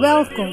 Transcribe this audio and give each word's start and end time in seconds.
Welkom 0.00 0.52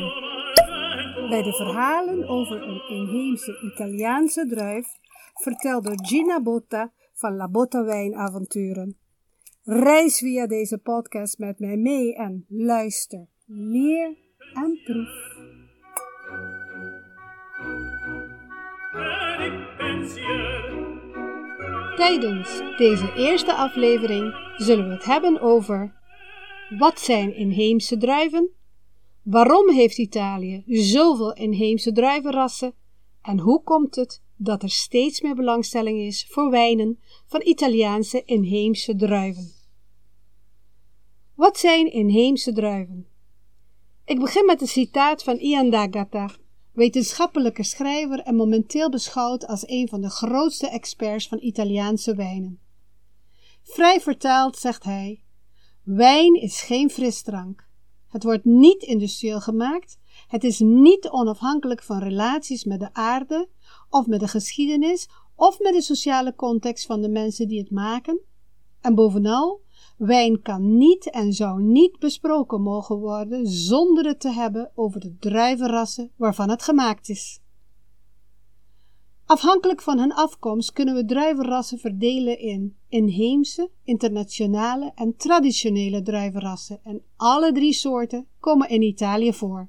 bij 1.29 1.41
de 1.43 1.53
verhalen 1.53 2.27
over 2.27 2.61
een 2.61 2.81
inheemse 2.89 3.59
Italiaanse 3.61 4.47
druif, 4.47 4.87
verteld 5.33 5.83
door 5.83 6.05
Gina 6.05 6.41
Botta 6.41 6.91
van 7.13 7.35
La 7.35 7.49
Botta 7.49 7.83
Wijnavonturen. 7.83 8.97
Reis 9.63 10.17
via 10.17 10.47
deze 10.47 10.77
podcast 10.77 11.37
met 11.37 11.59
mij 11.59 11.77
mee 11.77 12.15
en 12.15 12.45
luister, 12.49 13.27
leer 13.45 14.17
en 14.53 14.79
proef. 14.83 15.33
Tijdens 21.95 22.61
deze 22.77 23.13
eerste 23.17 23.53
aflevering 23.53 24.35
zullen 24.57 24.87
we 24.87 24.93
het 24.93 25.05
hebben 25.05 25.41
over 25.41 26.03
wat 26.69 26.99
zijn 26.99 27.35
inheemse 27.35 27.97
druiven? 27.97 28.49
Waarom 29.21 29.69
heeft 29.69 29.97
Italië 29.97 30.63
zoveel 30.67 31.33
inheemse 31.33 31.91
druivenrassen? 31.91 32.73
En 33.21 33.39
hoe 33.39 33.63
komt 33.63 33.95
het 33.95 34.23
dat 34.35 34.63
er 34.63 34.69
steeds 34.69 35.21
meer 35.21 35.35
belangstelling 35.35 35.99
is 35.99 36.27
voor 36.29 36.49
wijnen 36.49 36.99
van 37.25 37.41
Italiaanse 37.41 38.23
inheemse 38.25 38.95
druiven? 38.95 39.51
Wat 41.35 41.57
zijn 41.57 41.91
inheemse 41.91 42.53
druiven? 42.53 43.07
Ik 44.05 44.19
begin 44.19 44.45
met 44.45 44.61
een 44.61 44.67
citaat 44.67 45.23
van 45.23 45.37
Ian 45.37 45.69
D'Agata, 45.69 46.29
wetenschappelijke 46.71 47.63
schrijver 47.63 48.19
en 48.19 48.35
momenteel 48.35 48.89
beschouwd 48.89 49.47
als 49.47 49.67
een 49.67 49.87
van 49.87 50.01
de 50.01 50.09
grootste 50.09 50.67
experts 50.67 51.27
van 51.27 51.37
Italiaanse 51.41 52.15
wijnen. 52.15 52.59
Vrij 53.63 54.01
vertaald 54.01 54.57
zegt 54.57 54.83
hij: 54.83 55.24
Wijn 55.85 56.41
is 56.41 56.61
geen 56.61 56.89
frisdrank. 56.89 57.67
Het 58.07 58.23
wordt 58.23 58.45
niet 58.45 58.83
industrieel 58.83 59.41
gemaakt. 59.41 59.99
Het 60.27 60.43
is 60.43 60.59
niet 60.59 61.09
onafhankelijk 61.09 61.83
van 61.83 61.99
relaties 61.99 62.63
met 62.63 62.79
de 62.79 62.93
aarde, 62.93 63.49
of 63.89 64.07
met 64.07 64.19
de 64.19 64.27
geschiedenis, 64.27 65.09
of 65.35 65.59
met 65.59 65.73
de 65.73 65.81
sociale 65.81 66.35
context 66.35 66.85
van 66.85 67.01
de 67.01 67.09
mensen 67.09 67.47
die 67.47 67.59
het 67.59 67.71
maken. 67.71 68.19
En 68.81 68.95
bovenal, 68.95 69.61
wijn 69.97 70.41
kan 70.41 70.77
niet 70.77 71.09
en 71.09 71.33
zou 71.33 71.61
niet 71.61 71.99
besproken 71.99 72.61
mogen 72.61 72.97
worden 72.97 73.47
zonder 73.47 74.05
het 74.05 74.19
te 74.19 74.31
hebben 74.31 74.71
over 74.75 74.99
de 74.99 75.17
druivenrassen 75.19 76.11
waarvan 76.15 76.49
het 76.49 76.63
gemaakt 76.63 77.09
is. 77.09 77.39
Afhankelijk 79.25 79.81
van 79.81 79.99
hun 79.99 80.13
afkomst 80.13 80.73
kunnen 80.73 80.95
we 80.95 81.05
druivenrassen 81.05 81.79
verdelen 81.79 82.39
in 82.39 82.77
inheemse, 82.89 83.69
internationale 83.83 84.91
en 84.95 85.15
traditionele 85.15 86.01
druivenrassen 86.01 86.79
en 86.83 87.01
alle 87.15 87.51
drie 87.51 87.73
soorten 87.73 88.27
komen 88.39 88.69
in 88.69 88.81
Italië 88.81 89.33
voor. 89.33 89.67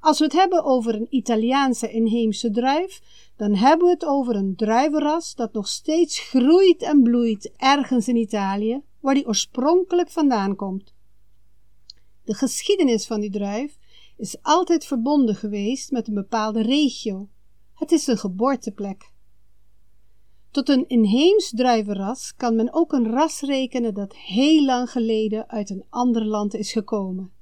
Als 0.00 0.18
we 0.18 0.24
het 0.24 0.32
hebben 0.32 0.64
over 0.64 0.94
een 0.94 1.06
Italiaanse 1.10 1.90
inheemse 1.90 2.50
druif, 2.50 3.00
dan 3.36 3.54
hebben 3.54 3.86
we 3.86 3.92
het 3.92 4.04
over 4.04 4.36
een 4.36 4.56
druivenras 4.56 5.34
dat 5.34 5.52
nog 5.52 5.68
steeds 5.68 6.18
groeit 6.18 6.82
en 6.82 7.02
bloeit 7.02 7.52
ergens 7.56 8.08
in 8.08 8.16
Italië, 8.16 8.82
waar 9.00 9.14
die 9.14 9.26
oorspronkelijk 9.26 10.10
vandaan 10.10 10.56
komt. 10.56 10.94
De 12.24 12.34
geschiedenis 12.34 13.06
van 13.06 13.20
die 13.20 13.30
druif 13.30 13.78
is 14.16 14.42
altijd 14.42 14.84
verbonden 14.84 15.34
geweest 15.34 15.90
met 15.90 16.08
een 16.08 16.14
bepaalde 16.14 16.62
regio. 16.62 17.28
Het 17.78 17.92
is 17.92 18.06
een 18.06 18.18
geboorteplek. 18.18 19.12
Tot 20.50 20.68
een 20.68 20.88
inheems 20.88 21.50
druivenras 21.50 22.34
kan 22.36 22.56
men 22.56 22.72
ook 22.72 22.92
een 22.92 23.10
ras 23.10 23.40
rekenen 23.40 23.94
dat 23.94 24.16
heel 24.16 24.64
lang 24.64 24.90
geleden 24.90 25.48
uit 25.48 25.70
een 25.70 25.84
ander 25.88 26.24
land 26.24 26.54
is 26.54 26.72
gekomen. 26.72 27.32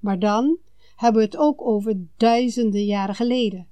Maar 0.00 0.18
dan 0.18 0.58
hebben 0.96 1.20
we 1.20 1.26
het 1.26 1.36
ook 1.36 1.62
over 1.62 2.06
duizenden 2.16 2.84
jaren 2.84 3.14
geleden. 3.14 3.68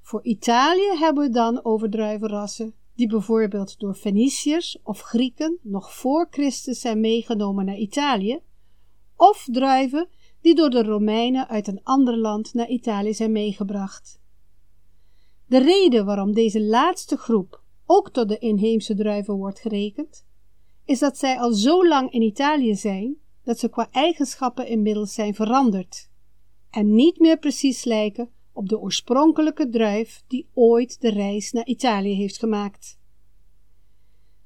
Voor 0.00 0.24
Italië 0.24 0.96
hebben 0.98 1.24
we 1.24 1.30
dan 1.30 1.64
over 1.64 1.90
druivenrassen 1.90 2.74
die 2.94 3.08
bijvoorbeeld 3.08 3.78
door 3.78 3.94
Feniciërs 3.94 4.78
of 4.82 5.00
Grieken 5.00 5.58
nog 5.62 5.94
voor 5.94 6.26
Christus 6.30 6.80
zijn 6.80 7.00
meegenomen 7.00 7.64
naar 7.64 7.76
Italië, 7.76 8.40
of 9.16 9.46
druiven 9.50 10.08
die 10.40 10.54
door 10.54 10.70
de 10.70 10.82
Romeinen 10.82 11.48
uit 11.48 11.66
een 11.66 11.80
ander 11.82 12.16
land 12.16 12.54
naar 12.54 12.68
Italië 12.68 13.14
zijn 13.14 13.32
meegebracht. 13.32 14.21
De 15.52 15.58
reden 15.58 16.04
waarom 16.04 16.32
deze 16.32 16.62
laatste 16.62 17.16
groep 17.16 17.62
ook 17.86 18.10
tot 18.10 18.28
de 18.28 18.38
inheemse 18.38 18.94
druiven 18.94 19.34
wordt 19.34 19.60
gerekend, 19.60 20.26
is 20.84 20.98
dat 20.98 21.18
zij 21.18 21.38
al 21.38 21.52
zo 21.52 21.88
lang 21.88 22.12
in 22.12 22.22
Italië 22.22 22.74
zijn 22.74 23.16
dat 23.44 23.58
ze 23.58 23.68
qua 23.68 23.88
eigenschappen 23.90 24.66
inmiddels 24.66 25.14
zijn 25.14 25.34
veranderd 25.34 26.10
en 26.70 26.94
niet 26.94 27.18
meer 27.18 27.38
precies 27.38 27.84
lijken 27.84 28.30
op 28.52 28.68
de 28.68 28.80
oorspronkelijke 28.80 29.68
druif 29.68 30.22
die 30.26 30.48
ooit 30.54 31.00
de 31.00 31.10
reis 31.10 31.52
naar 31.52 31.66
Italië 31.66 32.14
heeft 32.14 32.38
gemaakt. 32.38 32.98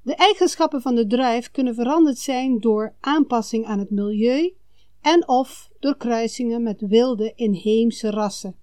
De 0.01 0.15
eigenschappen 0.15 0.81
van 0.81 0.95
de 0.95 1.07
druif 1.07 1.51
kunnen 1.51 1.75
veranderd 1.75 2.17
zijn 2.17 2.59
door 2.59 2.95
aanpassing 2.99 3.65
aan 3.65 3.79
het 3.79 3.89
milieu 3.89 4.53
en 5.01 5.27
of 5.27 5.69
door 5.79 5.97
kruisingen 5.97 6.63
met 6.63 6.81
wilde 6.81 7.33
inheemse 7.35 8.09
rassen. 8.09 8.55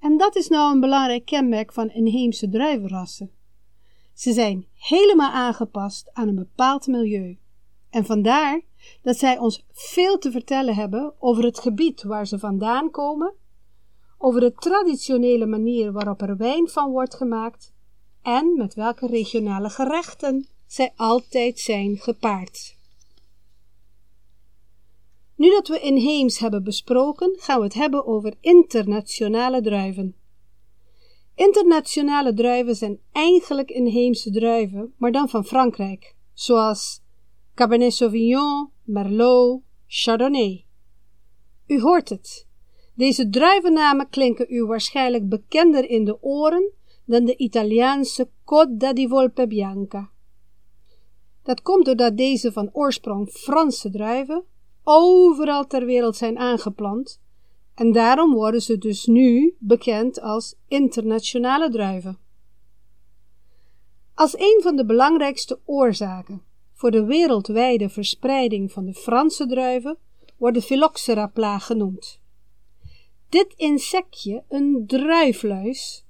En 0.00 0.16
dat 0.16 0.36
is 0.36 0.48
nou 0.48 0.74
een 0.74 0.80
belangrijk 0.80 1.24
kenmerk 1.24 1.72
van 1.72 1.90
inheemse 1.90 2.48
druivenrassen. 2.48 3.30
Ze 4.14 4.32
zijn 4.32 4.66
helemaal 4.74 5.30
aangepast 5.30 6.10
aan 6.12 6.28
een 6.28 6.34
bepaald 6.34 6.86
milieu. 6.86 7.38
En 7.90 8.04
vandaar 8.04 8.60
dat 9.02 9.16
zij 9.16 9.38
ons 9.38 9.64
veel 9.72 10.18
te 10.18 10.30
vertellen 10.30 10.74
hebben 10.74 11.14
over 11.18 11.44
het 11.44 11.58
gebied 11.58 12.02
waar 12.02 12.26
ze 12.26 12.38
vandaan 12.38 12.90
komen, 12.90 13.34
over 14.18 14.40
de 14.40 14.54
traditionele 14.54 15.46
manier 15.46 15.92
waarop 15.92 16.22
er 16.22 16.36
wijn 16.36 16.68
van 16.68 16.90
wordt 16.90 17.14
gemaakt 17.14 17.72
en 18.22 18.56
met 18.56 18.74
welke 18.74 19.06
regionale 19.06 19.70
gerechten 19.70 20.48
zij 20.66 20.92
altijd 20.96 21.58
zijn 21.58 21.96
gepaard. 21.96 22.78
Nu 25.40 25.50
dat 25.50 25.68
we 25.68 25.80
inheems 25.80 26.38
hebben 26.38 26.64
besproken, 26.64 27.36
gaan 27.38 27.58
we 27.58 27.64
het 27.64 27.74
hebben 27.74 28.06
over 28.06 28.34
internationale 28.40 29.60
druiven. 29.60 30.14
Internationale 31.34 32.34
druiven 32.34 32.74
zijn 32.74 33.00
eigenlijk 33.12 33.70
inheemse 33.70 34.30
druiven, 34.30 34.94
maar 34.96 35.12
dan 35.12 35.28
van 35.28 35.44
Frankrijk, 35.44 36.14
zoals 36.32 37.02
Cabernet 37.54 37.92
Sauvignon, 37.92 38.70
Merlot, 38.84 39.62
Chardonnay. 39.86 40.64
U 41.66 41.80
hoort 41.80 42.08
het. 42.08 42.46
Deze 42.94 43.30
druivennamen 43.30 44.08
klinken 44.08 44.46
u 44.48 44.64
waarschijnlijk 44.64 45.28
bekender 45.28 45.90
in 45.90 46.04
de 46.04 46.22
oren 46.22 46.70
dan 47.04 47.24
de 47.24 47.36
Italiaanse 47.36 48.28
Coda 48.44 48.92
di 48.92 49.08
Volpe 49.08 49.46
Bianca. 49.46 50.10
Dat 51.42 51.62
komt 51.62 51.84
doordat 51.84 52.16
deze 52.16 52.52
van 52.52 52.70
oorsprong 52.72 53.28
Franse 53.30 53.90
druiven 53.90 54.44
overal 54.92 55.66
ter 55.66 55.84
wereld 55.84 56.16
zijn 56.16 56.38
aangeplant 56.38 57.20
en 57.74 57.92
daarom 57.92 58.34
worden 58.34 58.62
ze 58.62 58.78
dus 58.78 59.06
nu 59.06 59.56
bekend 59.58 60.20
als 60.20 60.54
internationale 60.68 61.70
druiven. 61.70 62.18
Als 64.14 64.38
een 64.38 64.60
van 64.62 64.76
de 64.76 64.84
belangrijkste 64.84 65.58
oorzaken 65.64 66.42
voor 66.72 66.90
de 66.90 67.04
wereldwijde 67.04 67.88
verspreiding 67.88 68.72
van 68.72 68.84
de 68.84 68.94
Franse 68.94 69.46
druiven 69.46 69.98
wordt 70.36 70.56
de 70.56 70.62
phylloxera-plaag 70.62 71.66
genoemd. 71.66 72.20
Dit 73.28 73.54
insectje, 73.56 74.44
een 74.48 74.84
druifluis, 74.86 76.04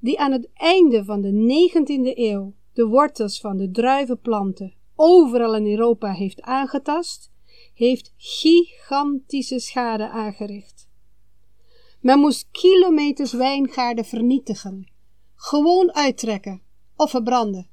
die 0.00 0.20
aan 0.20 0.32
het 0.32 0.48
einde 0.54 1.04
van 1.04 1.20
de 1.20 1.32
19e 1.32 2.18
eeuw 2.18 2.54
de 2.72 2.86
wortels 2.86 3.40
van 3.40 3.56
de 3.56 3.70
druivenplanten 3.70 4.74
overal 4.94 5.54
in 5.54 5.66
Europa 5.66 6.12
heeft 6.12 6.42
aangetast, 6.42 7.30
heeft 7.74 8.14
gigantische 8.16 9.58
schade 9.58 10.08
aangericht. 10.08 10.88
Men 12.00 12.18
moest 12.18 12.48
kilometers 12.50 13.32
wijngaarden 13.32 14.04
vernietigen, 14.04 14.90
gewoon 15.34 15.94
uittrekken 15.94 16.62
of 16.96 17.10
verbranden. 17.10 17.68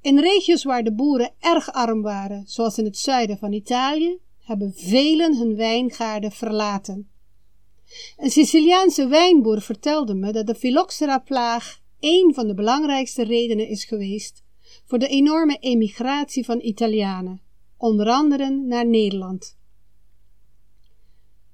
In 0.00 0.18
regio's 0.18 0.64
waar 0.64 0.84
de 0.84 0.94
boeren 0.94 1.34
erg 1.38 1.72
arm 1.72 2.02
waren, 2.02 2.46
zoals 2.46 2.78
in 2.78 2.84
het 2.84 2.98
zuiden 2.98 3.38
van 3.38 3.52
Italië, 3.52 4.18
hebben 4.38 4.72
velen 4.74 5.36
hun 5.36 5.56
wijngaarden 5.56 6.32
verlaten. 6.32 7.10
Een 8.16 8.30
Siciliaanse 8.30 9.06
wijnboer 9.06 9.60
vertelde 9.60 10.14
me 10.14 10.32
dat 10.32 10.46
de 10.46 10.54
phylloxera-plaag 10.54 11.80
een 12.00 12.34
van 12.34 12.46
de 12.46 12.54
belangrijkste 12.54 13.24
redenen 13.24 13.68
is 13.68 13.84
geweest 13.84 14.42
voor 14.86 14.98
de 14.98 15.08
enorme 15.08 15.56
emigratie 15.60 16.44
van 16.44 16.60
Italianen, 16.60 17.42
onder 17.78 18.06
andere 18.08 18.50
naar 18.50 18.86
Nederland. 18.86 19.56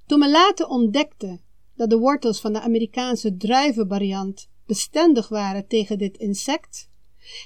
Toen 0.06 0.18
men 0.18 0.30
later 0.30 0.66
ontdekte 0.66 1.40
dat 1.76 1.90
de 1.90 1.98
wortels 1.98 2.40
van 2.40 2.52
de 2.52 2.60
Amerikaanse 2.60 3.36
druivenvariant 3.36 4.48
bestendig 4.66 5.28
waren 5.28 5.66
tegen 5.66 5.98
dit 5.98 6.16
insect, 6.16 6.90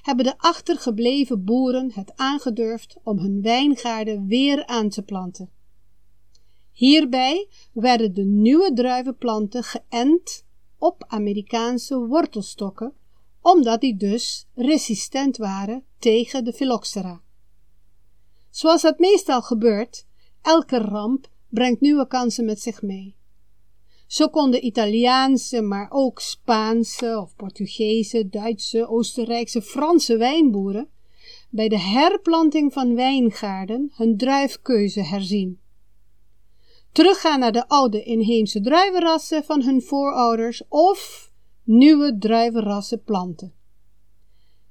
hebben 0.02 0.24
de 0.24 0.38
achtergebleven 0.38 1.44
boeren 1.44 1.92
het 1.92 2.12
aangedurfd 2.16 2.96
om 3.02 3.18
hun 3.18 3.42
wijngaarden 3.42 4.26
weer 4.26 4.66
aan 4.66 4.88
te 4.88 5.02
planten. 5.02 5.50
Hierbij 6.72 7.48
werden 7.72 8.14
de 8.14 8.24
nieuwe 8.24 8.72
druivenplanten 8.72 9.62
geënt 9.62 10.44
op 10.78 11.04
Amerikaanse 11.08 11.98
wortelstokken, 11.98 12.92
omdat 13.40 13.80
die 13.80 13.96
dus 13.96 14.46
resistent 14.54 15.36
waren 15.36 15.84
tegen 15.98 16.44
de 16.44 16.52
phylloxera. 16.52 17.22
Zoals 18.50 18.82
dat 18.82 18.98
meestal 18.98 19.42
gebeurt, 19.42 20.06
elke 20.42 20.78
ramp 20.78 21.28
brengt 21.48 21.80
nieuwe 21.80 22.06
kansen 22.06 22.44
met 22.44 22.60
zich 22.60 22.82
mee. 22.82 23.16
Zo 24.06 24.28
konden 24.28 24.64
Italiaanse, 24.64 25.60
maar 25.60 25.86
ook 25.90 26.20
Spaanse 26.20 27.18
of 27.20 27.36
Portugese, 27.36 28.28
Duitse, 28.28 28.88
Oostenrijkse, 28.88 29.62
Franse 29.62 30.16
wijnboeren 30.16 30.88
bij 31.50 31.68
de 31.68 31.78
herplanting 31.78 32.72
van 32.72 32.94
wijngaarden 32.94 33.92
hun 33.94 34.16
druifkeuze 34.16 35.02
herzien. 35.02 35.60
Teruggaan 36.92 37.40
naar 37.40 37.52
de 37.52 37.68
oude 37.68 38.02
inheemse 38.02 38.60
druivenrassen 38.60 39.44
van 39.44 39.62
hun 39.62 39.82
voorouders 39.82 40.62
of 40.68 41.32
nieuwe 41.64 42.18
druivenrassen 42.18 43.02
planten. 43.02 43.54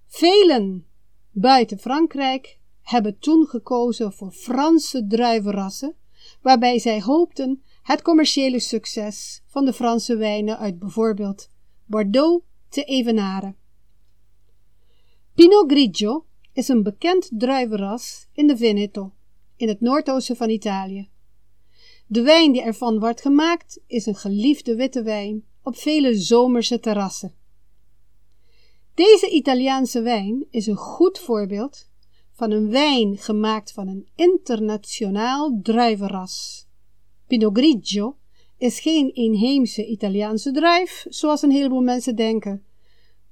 Velen 0.08 0.86
buiten 1.32 1.80
Frankrijk 1.80 2.57
hebben 2.88 3.20
toen 3.20 3.46
gekozen 3.48 4.14
voor 4.14 4.32
Franse 4.32 5.08
druivenrassen, 5.08 5.96
waarbij 6.42 6.80
zij 6.80 7.02
hoopten 7.02 7.64
het 7.84 8.02
commerciële 8.02 8.60
succes 8.60 9.42
van 9.46 9.66
de 9.66 9.74
Franse 9.74 10.16
wijnen 10.16 10.58
uit 10.58 10.80
bijvoorbeeld 10.80 11.50
Bordeaux 11.86 12.46
te 12.70 12.84
evenaren. 12.84 13.56
Pinot 15.34 15.72
Grigio 15.72 16.26
is 16.54 16.68
een 16.68 16.84
bekend 16.84 17.30
druivenras 17.32 18.28
in 18.34 18.48
de 18.48 18.58
Veneto, 18.58 19.14
in 19.56 19.68
het 19.68 19.82
noordoosten 19.82 20.36
van 20.36 20.50
Italië. 20.50 21.10
De 22.08 22.22
wijn 22.22 22.52
die 22.52 22.62
ervan 22.62 23.00
wordt 23.00 23.22
gemaakt 23.22 23.80
is 23.88 24.06
een 24.06 24.16
geliefde 24.16 24.76
witte 24.76 25.04
wijn 25.04 25.46
op 25.62 25.76
vele 25.76 26.16
zomerse 26.16 26.80
terrassen. 26.80 27.36
Deze 28.94 29.30
Italiaanse 29.30 30.02
wijn 30.02 30.46
is 30.50 30.68
een 30.68 30.76
goed 30.76 31.20
voorbeeld 31.20 31.87
van 32.38 32.52
een 32.52 32.70
wijn 32.70 33.18
gemaakt 33.18 33.72
van 33.72 33.88
een 33.88 34.08
internationaal 34.16 35.60
druivenras. 35.64 36.68
Pinot 37.28 37.58
Grigio 37.58 38.18
is 38.58 38.80
geen 38.80 39.14
inheemse 39.14 39.86
Italiaanse 39.86 40.52
druif, 40.52 41.06
zoals 41.10 41.42
een 41.42 41.52
heleboel 41.52 41.82
mensen 41.82 42.16
denken, 42.16 42.66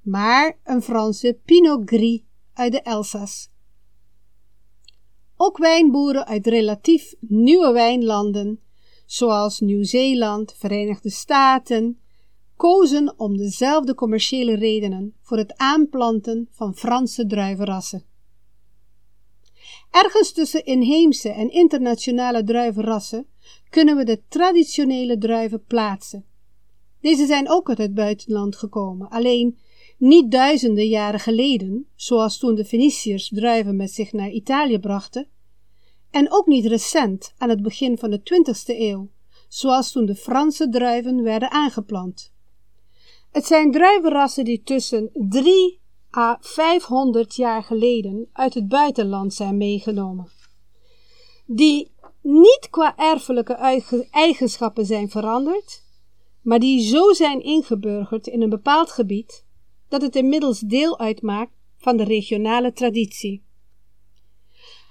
maar 0.00 0.58
een 0.64 0.82
Franse 0.82 1.38
Pinot 1.44 1.82
Gris 1.84 2.22
uit 2.52 2.72
de 2.72 2.80
Elsass. 2.80 3.50
Ook 5.36 5.58
wijnboeren 5.58 6.26
uit 6.26 6.46
relatief 6.46 7.14
nieuwe 7.20 7.72
wijnlanden, 7.72 8.60
zoals 9.04 9.60
Nieuw-Zeeland, 9.60 10.54
Verenigde 10.58 11.10
Staten, 11.10 12.00
kozen 12.56 13.14
om 13.18 13.36
dezelfde 13.36 13.94
commerciële 13.94 14.54
redenen 14.54 15.14
voor 15.20 15.38
het 15.38 15.56
aanplanten 15.56 16.48
van 16.50 16.74
Franse 16.74 17.26
druivenrassen. 17.26 18.14
Ergens 19.90 20.32
tussen 20.32 20.64
inheemse 20.64 21.28
en 21.28 21.50
internationale 21.50 22.44
druivenrassen 22.44 23.26
kunnen 23.70 23.96
we 23.96 24.04
de 24.04 24.22
traditionele 24.28 25.18
druiven 25.18 25.64
plaatsen. 25.64 26.24
Deze 27.00 27.26
zijn 27.26 27.50
ook 27.50 27.68
uit 27.68 27.78
het 27.78 27.94
buitenland 27.94 28.56
gekomen, 28.56 29.08
alleen 29.08 29.58
niet 29.98 30.30
duizenden 30.30 30.88
jaren 30.88 31.20
geleden, 31.20 31.86
zoals 31.94 32.38
toen 32.38 32.54
de 32.54 32.64
Feniciërs 32.64 33.28
druiven 33.28 33.76
met 33.76 33.90
zich 33.90 34.12
naar 34.12 34.30
Italië 34.30 34.78
brachten, 34.78 35.28
en 36.10 36.32
ook 36.32 36.46
niet 36.46 36.66
recent, 36.66 37.34
aan 37.38 37.48
het 37.48 37.62
begin 37.62 37.98
van 37.98 38.10
de 38.10 38.18
20ste 38.18 38.78
eeuw, 38.78 39.10
zoals 39.48 39.92
toen 39.92 40.06
de 40.06 40.14
Franse 40.14 40.68
druiven 40.68 41.22
werden 41.22 41.50
aangeplant. 41.50 42.32
Het 43.30 43.46
zijn 43.46 43.72
druivenrassen 43.72 44.44
die 44.44 44.62
tussen 44.62 45.10
3 45.12 45.80
à 46.16 46.38
500 46.40 47.34
jaar 47.34 47.62
geleden 47.62 48.28
uit 48.32 48.54
het 48.54 48.68
buitenland 48.68 49.34
zijn 49.34 49.56
meegenomen, 49.56 50.30
die 51.46 51.90
niet 52.22 52.68
qua 52.70 52.96
erfelijke 52.96 53.54
eigenschappen 54.10 54.86
zijn 54.86 55.10
veranderd, 55.10 55.84
maar 56.42 56.58
die 56.58 56.88
zo 56.88 57.12
zijn 57.12 57.42
ingeburgerd 57.42 58.26
in 58.26 58.42
een 58.42 58.48
bepaald 58.48 58.90
gebied 58.90 59.44
dat 59.88 60.02
het 60.02 60.16
inmiddels 60.16 60.60
deel 60.60 60.98
uitmaakt 60.98 61.52
van 61.76 61.96
de 61.96 62.04
regionale 62.04 62.72
traditie. 62.72 63.44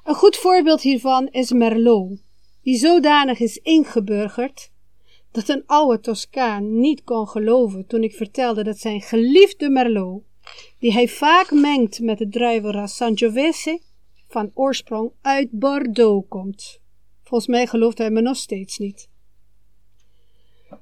Een 0.03 0.15
goed 0.15 0.35
voorbeeld 0.35 0.81
hiervan 0.81 1.27
is 1.27 1.51
Merlot, 1.51 2.23
die 2.61 2.77
zodanig 2.77 3.39
is 3.39 3.57
ingeburgerd 3.57 4.71
dat 5.31 5.49
een 5.49 5.63
oude 5.65 5.99
Toscaan 5.99 6.79
niet 6.79 7.03
kon 7.03 7.27
geloven 7.27 7.87
toen 7.87 8.03
ik 8.03 8.15
vertelde 8.15 8.63
dat 8.63 8.77
zijn 8.77 9.01
geliefde 9.01 9.69
Merlot, 9.69 10.23
die 10.79 10.93
hij 10.93 11.07
vaak 11.07 11.51
mengt 11.51 11.99
met 11.99 12.17
de 12.17 12.29
druivenras 12.29 12.95
Sangiovese, 12.95 13.81
van 14.27 14.51
oorsprong 14.53 15.11
uit 15.21 15.51
Bordeaux 15.51 16.27
komt. 16.29 16.79
Volgens 17.23 17.49
mij 17.49 17.67
gelooft 17.67 17.97
hij 17.97 18.09
me 18.09 18.21
nog 18.21 18.37
steeds 18.37 18.77
niet. 18.77 19.09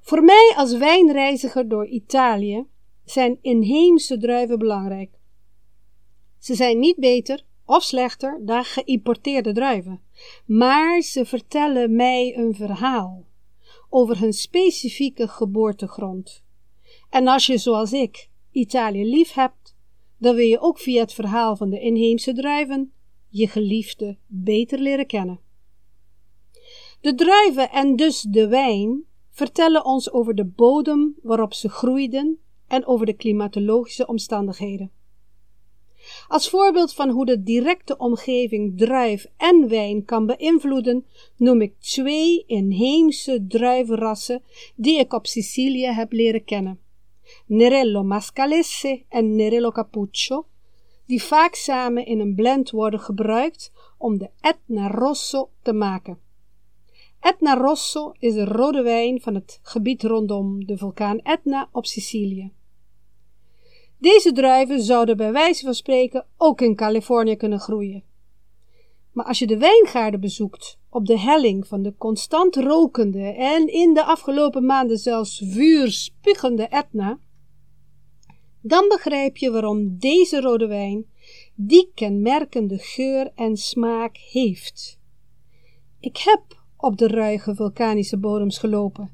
Voor 0.02 0.24
mij 0.24 0.54
als 0.56 0.78
wijnreiziger 0.78 1.68
door 1.68 1.88
Italië 1.88 2.66
zijn 3.06 3.38
inheemse 3.42 4.18
druiven 4.18 4.60
belangrijk. 4.60 5.20
Ze 6.40 6.56
zijn 6.56 6.80
niet 6.80 6.98
beter 6.98 7.44
of 7.66 7.84
slechter 7.84 8.40
dan 8.42 8.64
geïmporteerde 8.64 9.54
druiven, 9.54 10.02
maar 10.46 11.02
ze 11.02 11.26
vertellen 11.26 11.96
mij 11.96 12.38
een 12.38 12.56
verhaal 12.56 13.26
over 13.90 14.20
hun 14.20 14.34
specifieke 14.34 15.28
geboortegrond. 15.28 16.44
En 17.10 17.28
als 17.28 17.46
je, 17.46 17.58
zoals 17.58 17.94
ik, 17.94 18.30
Italië 18.54 19.06
lief 19.06 19.34
hebt, 19.34 19.76
dan 20.18 20.36
wil 20.36 20.46
je 20.46 20.60
ook 20.60 20.80
via 20.80 21.02
het 21.02 21.14
verhaal 21.14 21.56
van 21.56 21.70
de 21.70 21.80
inheemse 21.80 22.34
druiven 22.34 22.92
je 23.30 23.48
geliefde 23.48 24.18
beter 24.28 24.80
leren 24.80 25.08
kennen. 25.08 25.40
De 27.02 27.16
druiven 27.16 27.72
en 27.72 27.96
dus 27.96 28.22
de 28.22 28.48
wijn 28.48 29.04
vertellen 29.30 29.86
ons 29.86 30.12
over 30.12 30.36
de 30.36 30.46
bodem 30.46 31.16
waarop 31.22 31.54
ze 31.54 31.70
groeiden 31.70 32.40
en 32.68 32.86
over 32.86 33.06
de 33.06 33.14
klimatologische 33.14 34.08
omstandigheden. 34.08 34.92
Als 36.28 36.50
voorbeeld 36.50 36.94
van 36.94 37.10
hoe 37.10 37.26
de 37.26 37.44
directe 37.44 37.98
omgeving 37.98 38.78
druif 38.78 39.28
en 39.38 39.68
wijn 39.70 40.06
kan 40.06 40.26
beïnvloeden, 40.26 41.06
noem 41.38 41.62
ik 41.62 41.80
twee 41.80 42.44
inheemse 42.48 43.46
druivenrassen 43.48 44.44
die 44.76 45.00
ik 45.00 45.14
op 45.14 45.28
Sicilië 45.28 45.86
heb 45.86 46.12
leren 46.12 46.44
kennen. 46.44 46.83
Nerello 47.46 48.04
Mascalese 48.04 49.04
en 49.10 49.36
Nerello 49.36 49.72
Cappuccio, 49.72 50.46
die 51.06 51.24
vaak 51.24 51.56
samen 51.56 52.06
in 52.06 52.20
een 52.20 52.36
blend 52.36 52.72
worden 52.72 53.00
gebruikt 53.00 53.72
om 53.98 54.18
de 54.18 54.30
Etna 54.42 54.88
Rosso 54.88 55.50
te 55.62 55.74
maken. 55.74 56.20
Etna 57.20 57.56
Rosso 57.56 58.12
is 58.20 58.34
de 58.34 58.46
rode 58.46 58.82
wijn 58.82 59.22
van 59.22 59.36
het 59.36 59.60
gebied 59.62 60.04
rondom 60.04 60.66
de 60.66 60.78
vulkaan 60.78 61.20
Etna 61.20 61.70
op 61.72 61.86
Sicilië. 61.86 62.52
Deze 63.98 64.32
druiven 64.32 64.82
zouden 64.82 65.18
bij 65.18 65.32
wijze 65.32 65.64
van 65.64 65.74
spreken 65.74 66.26
ook 66.38 66.62
in 66.62 66.76
Californië 66.76 67.36
kunnen 67.36 67.60
groeien. 67.60 68.04
Maar 69.12 69.26
als 69.26 69.40
je 69.40 69.48
de 69.48 69.58
wijngaarden 69.58 70.20
bezoekt 70.20 70.78
op 70.90 71.06
de 71.06 71.20
helling 71.20 71.68
van 71.68 71.82
de 71.82 71.94
constant 71.98 72.56
rokende 72.56 73.24
en 73.24 73.68
in 73.68 73.94
de 73.94 74.04
afgelopen 74.04 74.66
maanden 74.66 74.98
zelfs 74.98 75.42
vuurspugende 75.46 76.64
Etna, 76.64 77.20
dan 78.66 78.88
begrijp 78.88 79.38
je 79.38 79.52
waarom 79.52 79.98
deze 79.98 80.42
rode 80.42 80.68
wijn 80.68 81.06
die 81.56 81.92
kenmerkende 81.96 82.78
geur 82.78 83.32
en 83.36 83.58
smaak 83.58 84.18
heeft. 84.18 85.00
Ik 86.00 86.18
heb 86.18 86.62
op 86.78 86.98
de 86.98 87.08
ruige 87.08 87.56
vulkanische 87.56 88.18
bodems 88.18 88.58
gelopen. 88.58 89.12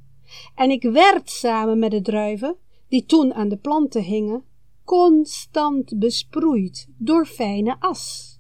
En 0.56 0.70
ik 0.70 0.84
werd 0.84 1.30
samen 1.30 1.80
met 1.80 1.92
de 1.92 2.02
druiven, 2.02 2.56
die 2.88 3.06
toen 3.06 3.34
aan 3.34 3.50
de 3.50 3.58
planten 3.58 4.04
hingen, 4.04 4.44
constant 4.84 6.00
besproeid 6.00 6.88
door 6.98 7.26
fijne 7.26 7.76
as. 7.80 8.38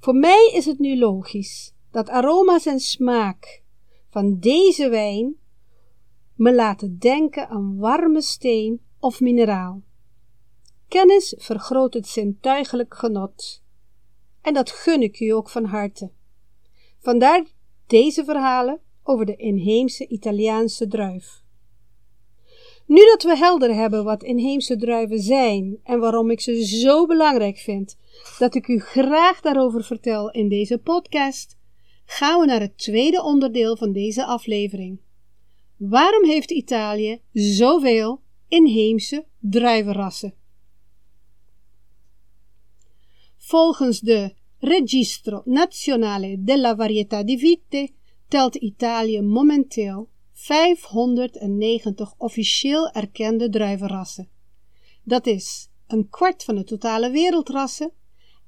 Voor 0.00 0.14
mij 0.14 0.50
is 0.54 0.64
het 0.64 0.78
nu 0.78 0.98
logisch 0.98 1.72
dat 1.90 2.08
aroma's 2.08 2.66
en 2.66 2.80
smaak 2.80 3.62
van 4.08 4.38
deze 4.38 4.88
wijn 4.88 5.34
me 6.34 6.54
laten 6.54 6.98
denken 6.98 7.48
aan 7.48 7.78
warme 7.78 8.22
steen 8.22 8.80
of 8.98 9.20
mineraal. 9.20 9.82
Kennis 10.88 11.34
vergroot 11.38 11.94
het 11.94 12.08
zintuigelijk 12.08 12.94
genot. 12.94 13.62
En 14.42 14.54
dat 14.54 14.70
gun 14.70 15.02
ik 15.02 15.20
u 15.20 15.28
ook 15.28 15.48
van 15.48 15.64
harte. 15.64 16.10
Vandaar 16.98 17.44
deze 17.86 18.24
verhalen 18.24 18.80
over 19.02 19.26
de 19.26 19.36
inheemse 19.36 20.06
Italiaanse 20.06 20.88
druif. 20.88 21.42
Nu 22.86 23.04
dat 23.04 23.22
we 23.22 23.36
helder 23.36 23.74
hebben 23.74 24.04
wat 24.04 24.22
inheemse 24.22 24.76
druiven 24.76 25.20
zijn 25.20 25.78
en 25.82 26.00
waarom 26.00 26.30
ik 26.30 26.40
ze 26.40 26.66
zo 26.66 27.06
belangrijk 27.06 27.58
vind 27.58 27.96
dat 28.38 28.54
ik 28.54 28.68
u 28.68 28.80
graag 28.80 29.40
daarover 29.40 29.84
vertel 29.84 30.30
in 30.30 30.48
deze 30.48 30.78
podcast, 30.78 31.56
gaan 32.04 32.40
we 32.40 32.46
naar 32.46 32.60
het 32.60 32.78
tweede 32.78 33.22
onderdeel 33.22 33.76
van 33.76 33.92
deze 33.92 34.24
aflevering. 34.24 35.00
Waarom 35.76 36.24
heeft 36.24 36.50
Italië 36.50 37.20
zoveel 37.32 38.20
inheemse 38.48 39.24
druivenrassen? 39.40 40.37
Volgens 43.48 44.00
de 44.00 44.34
Registro 44.58 45.42
Nazionale 45.44 46.36
della 46.38 46.74
Varietà 46.74 47.22
di 47.22 47.38
Vite 47.38 47.92
telt 48.28 48.54
Italië 48.54 49.22
momenteel 49.22 50.08
590 50.32 52.14
officieel 52.18 52.90
erkende 52.90 53.48
druivenrassen. 53.48 54.28
Dat 55.02 55.26
is 55.26 55.68
een 55.86 56.08
kwart 56.08 56.44
van 56.44 56.54
de 56.54 56.64
totale 56.64 57.10
wereldrassen 57.10 57.92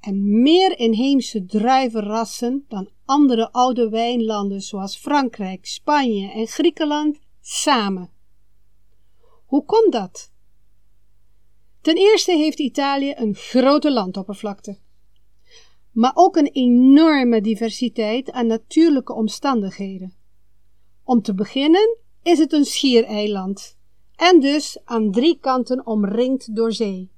en 0.00 0.42
meer 0.42 0.78
inheemse 0.78 1.46
druivenrassen 1.46 2.64
dan 2.68 2.88
andere 3.04 3.52
oude 3.52 3.88
wijnlanden 3.88 4.60
zoals 4.60 4.96
Frankrijk, 4.96 5.66
Spanje 5.66 6.32
en 6.32 6.46
Griekenland 6.46 7.18
samen. 7.40 8.10
Hoe 9.46 9.64
komt 9.64 9.92
dat? 9.92 10.32
Ten 11.80 11.96
eerste 11.96 12.32
heeft 12.32 12.58
Italië 12.58 13.12
een 13.16 13.34
grote 13.34 13.92
landoppervlakte, 13.92 14.78
maar 15.92 16.12
ook 16.14 16.36
een 16.36 16.50
enorme 16.52 17.40
diversiteit 17.40 18.32
aan 18.32 18.46
natuurlijke 18.46 19.12
omstandigheden. 19.12 20.14
Om 21.04 21.22
te 21.22 21.34
beginnen 21.34 21.96
is 22.22 22.38
het 22.38 22.52
een 22.52 22.64
schiereiland 22.64 23.76
en 24.16 24.40
dus 24.40 24.78
aan 24.84 25.10
drie 25.10 25.38
kanten 25.40 25.86
omringd 25.86 26.56
door 26.56 26.72
zee. 26.72 27.10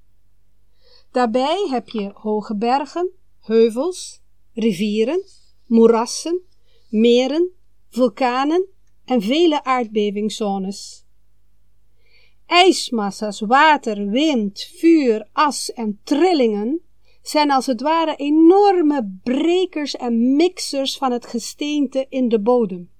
Daarbij 1.10 1.66
heb 1.70 1.88
je 1.88 2.10
hoge 2.14 2.56
bergen, 2.56 3.10
heuvels, 3.40 4.20
rivieren, 4.54 5.22
moerassen, 5.66 6.40
meren, 6.88 7.50
vulkanen 7.88 8.66
en 9.04 9.22
vele 9.22 9.64
aardbevingszones. 9.64 11.04
IJsmassa's, 12.46 13.40
water, 13.40 14.08
wind, 14.08 14.60
vuur, 14.60 15.28
as 15.32 15.72
en 15.72 16.00
trillingen 16.04 16.80
zijn 17.22 17.50
als 17.50 17.66
het 17.66 17.80
ware 17.80 18.16
enorme 18.16 19.18
brekers 19.22 19.96
en 19.96 20.36
mixers 20.36 20.96
van 20.96 21.12
het 21.12 21.26
gesteente 21.26 22.06
in 22.08 22.28
de 22.28 22.40
bodem. 22.40 22.90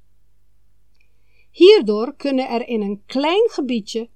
Hierdoor 1.51 2.15
kunnen 2.17 2.49
er 2.49 2.69
in 2.69 2.81
een 2.81 3.03
klein 3.07 3.49
gebiedje 3.51 4.09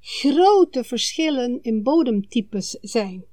grote 0.00 0.84
verschillen 0.84 1.62
in 1.62 1.82
bodemtypes 1.82 2.70
zijn. 2.80 3.24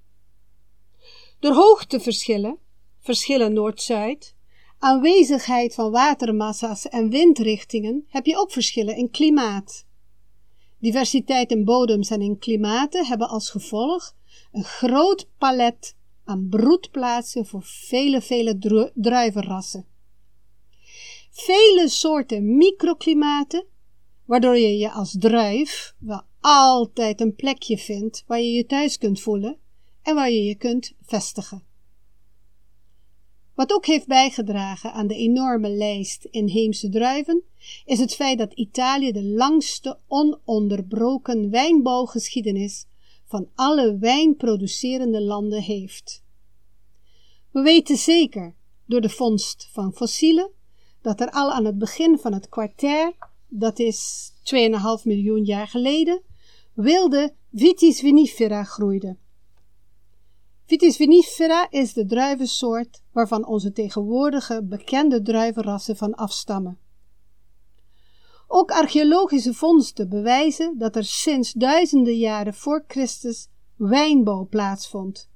Door 1.39 1.53
hoogteverschillen, 1.53 2.57
verschillen 3.00 3.53
Noord-Zuid, 3.53 4.36
aanwezigheid 4.79 5.74
van 5.74 5.91
watermassa's 5.91 6.88
en 6.88 7.10
windrichtingen 7.10 8.05
heb 8.07 8.25
je 8.25 8.38
ook 8.38 8.51
verschillen 8.51 8.96
in 8.96 9.10
klimaat. 9.10 9.86
Diversiteit 10.79 11.51
in 11.51 11.63
bodems 11.63 12.10
en 12.10 12.22
in 12.22 12.38
klimaten 12.38 13.05
hebben 13.05 13.29
als 13.29 13.50
gevolg 13.50 14.15
een 14.51 14.63
groot 14.63 15.29
palet 15.38 15.96
aan 16.27 16.48
broedplaatsen 16.50 17.46
voor 17.46 17.63
vele, 17.63 18.22
vele 18.22 18.57
druivenrassen. 18.93 19.86
Vele 21.29 21.89
soorten 21.89 22.57
microklimaten, 22.57 23.65
waardoor 24.25 24.57
je 24.57 24.77
je 24.77 24.91
als 24.91 25.15
druif 25.19 25.96
wel 26.00 26.22
altijd 26.39 27.22
een 27.22 27.36
plekje 27.36 27.77
vindt 27.77 28.24
waar 28.27 28.39
je 28.39 28.51
je 28.51 28.65
thuis 28.65 28.98
kunt 28.98 29.22
voelen 29.22 29.57
en 30.01 30.15
waar 30.15 30.31
je 30.31 30.43
je 30.43 30.55
kunt 30.55 30.93
vestigen. 31.01 31.63
Wat 33.57 33.74
ook 33.74 33.86
heeft 33.86 34.07
bijgedragen 34.07 34.93
aan 34.93 35.07
de 35.07 35.15
enorme 35.15 35.69
lijst 35.69 36.27
inheemse 36.31 36.89
druiven, 36.89 37.43
is 37.86 38.00
het 38.00 38.15
feit 38.15 38.38
dat 38.38 38.53
Italië 38.53 39.12
de 39.12 39.24
langste 39.24 40.00
ononderbroken 40.07 41.50
wijnbouwgeschiedenis 41.50 42.86
van 43.27 43.50
alle 43.55 43.98
wijnproducerende 43.98 45.22
landen 45.22 45.62
heeft. 45.62 46.24
We 47.51 47.62
weten 47.62 47.98
zeker, 47.98 48.55
door 48.86 49.01
de 49.01 49.10
vondst 49.10 49.69
van 49.72 49.93
fossielen, 49.93 50.51
dat 51.01 51.19
er 51.19 51.29
al 51.29 51.51
aan 51.51 51.65
het 51.65 51.77
begin 51.77 52.17
van 52.19 52.34
het 52.34 52.50
kwartier, 52.50 53.13
dat 53.48 53.79
is 53.79 54.31
2,5 54.53 55.03
miljoen 55.03 55.43
jaar 55.43 55.67
geleden, 55.67 56.22
wilde 56.74 57.34
Vitis 57.53 58.00
vinifera 58.00 58.63
groeide. 58.63 59.17
Vitis 60.65 60.96
vinifera 60.96 61.67
is 61.69 61.93
de 61.93 62.05
druivensoort 62.05 63.01
waarvan 63.12 63.46
onze 63.46 63.72
tegenwoordige 63.72 64.63
bekende 64.63 65.22
druivenrassen 65.22 65.96
van 65.96 66.13
afstammen. 66.15 66.77
Ook 68.47 68.71
archeologische 68.71 69.53
vondsten 69.53 70.09
bewijzen 70.09 70.77
dat 70.77 70.95
er 70.95 71.03
sinds 71.03 71.53
duizenden 71.53 72.17
jaren 72.17 72.53
voor 72.53 72.83
Christus 72.87 73.49
wijnbouw 73.75 74.47
plaatsvond, 74.47 75.29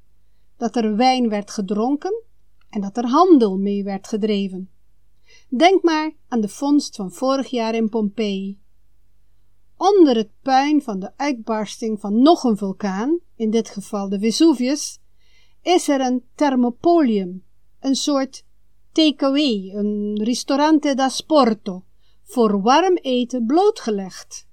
dat 0.57 0.75
er 0.75 0.95
wijn 0.95 1.29
werd 1.29 1.51
gedronken 1.51 2.23
en 2.69 2.81
dat 2.81 2.97
er 2.97 3.05
handel 3.05 3.57
mee 3.57 3.83
werd 3.83 4.07
gedreven. 4.07 4.69
Denk 5.49 5.83
maar 5.83 6.11
aan 6.27 6.41
de 6.41 6.47
vondst 6.47 6.95
van 6.95 7.11
vorig 7.11 7.47
jaar 7.47 7.75
in 7.75 7.89
Pompeii. 7.89 8.59
Onder 9.77 10.15
het 10.15 10.29
puin 10.41 10.81
van 10.81 10.99
de 10.99 11.11
uitbarsting 11.17 11.99
van 11.99 12.21
nog 12.21 12.43
een 12.43 12.57
vulkaan, 12.57 13.19
in 13.35 13.49
dit 13.49 13.69
geval 13.69 14.09
de 14.09 14.19
Vesuvius, 14.19 14.99
is 15.61 15.87
er 15.87 16.01
een 16.01 16.23
thermopolium, 16.35 17.43
een 17.79 17.95
soort 17.95 18.43
takeaway, 18.91 19.71
een 19.73 20.21
ristorante 20.23 20.93
da 20.95 21.09
sporto, 21.09 21.83
voor 22.31 22.61
warm 22.61 22.97
eten 22.97 23.45
blootgelegd. 23.45 24.47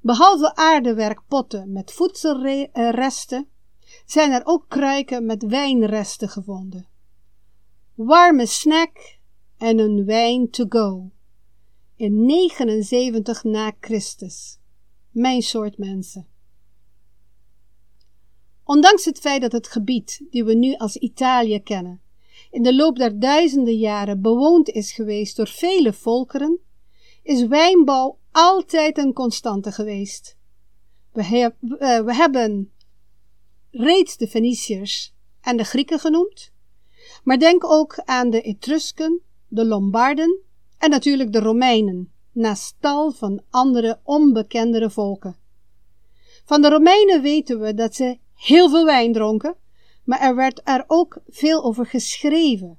Behalve 0.00 0.54
aardewerkpotten 0.54 1.72
met 1.72 1.92
voedselresten, 1.92 3.48
zijn 4.06 4.32
er 4.32 4.40
ook 4.44 4.64
kruiken 4.68 5.26
met 5.26 5.42
wijnresten 5.42 6.28
gevonden. 6.28 6.88
Warme 7.94 8.46
snack 8.46 9.18
en 9.56 9.78
een 9.78 10.04
wijn 10.04 10.50
to 10.50 10.64
go. 10.68 11.10
In 11.96 12.24
79 12.24 13.44
na 13.44 13.72
Christus. 13.80 14.58
Mijn 15.10 15.42
soort 15.42 15.78
mensen. 15.78 16.26
Ondanks 18.64 19.04
het 19.04 19.18
feit 19.18 19.40
dat 19.40 19.52
het 19.52 19.68
gebied, 19.68 20.26
die 20.30 20.44
we 20.44 20.54
nu 20.54 20.74
als 20.74 20.96
Italië 20.96 21.60
kennen, 21.60 22.00
in 22.56 22.62
de 22.62 22.74
loop 22.74 22.96
der 22.96 23.18
duizenden 23.18 23.76
jaren 23.76 24.20
bewoond 24.20 24.68
is 24.68 24.92
geweest 24.92 25.36
door 25.36 25.48
vele 25.48 25.92
volkeren, 25.92 26.58
is 27.22 27.46
wijnbouw 27.46 28.18
altijd 28.32 28.98
een 28.98 29.12
constante 29.12 29.72
geweest. 29.72 30.36
We, 31.12 31.24
he 31.24 31.36
uh, 31.38 31.50
we 32.00 32.14
hebben 32.14 32.72
reeds 33.70 34.16
de 34.16 34.28
Feniciërs 34.28 35.14
en 35.40 35.56
de 35.56 35.64
Grieken 35.64 35.98
genoemd, 35.98 36.52
maar 37.24 37.38
denk 37.38 37.64
ook 37.64 37.98
aan 38.04 38.30
de 38.30 38.42
Etrusken, 38.42 39.20
de 39.48 39.64
Lombarden 39.64 40.40
en 40.78 40.90
natuurlijk 40.90 41.32
de 41.32 41.40
Romeinen, 41.40 42.12
naast 42.32 42.76
tal 42.80 43.10
van 43.10 43.42
andere 43.50 44.00
onbekendere 44.02 44.90
volken. 44.90 45.36
Van 46.44 46.62
de 46.62 46.68
Romeinen 46.68 47.22
weten 47.22 47.60
we 47.60 47.74
dat 47.74 47.94
ze 47.94 48.18
heel 48.34 48.68
veel 48.68 48.84
wijn 48.84 49.12
dronken, 49.12 49.56
maar 50.06 50.20
er 50.20 50.34
werd 50.34 50.60
er 50.64 50.84
ook 50.86 51.18
veel 51.28 51.64
over 51.64 51.86
geschreven. 51.86 52.78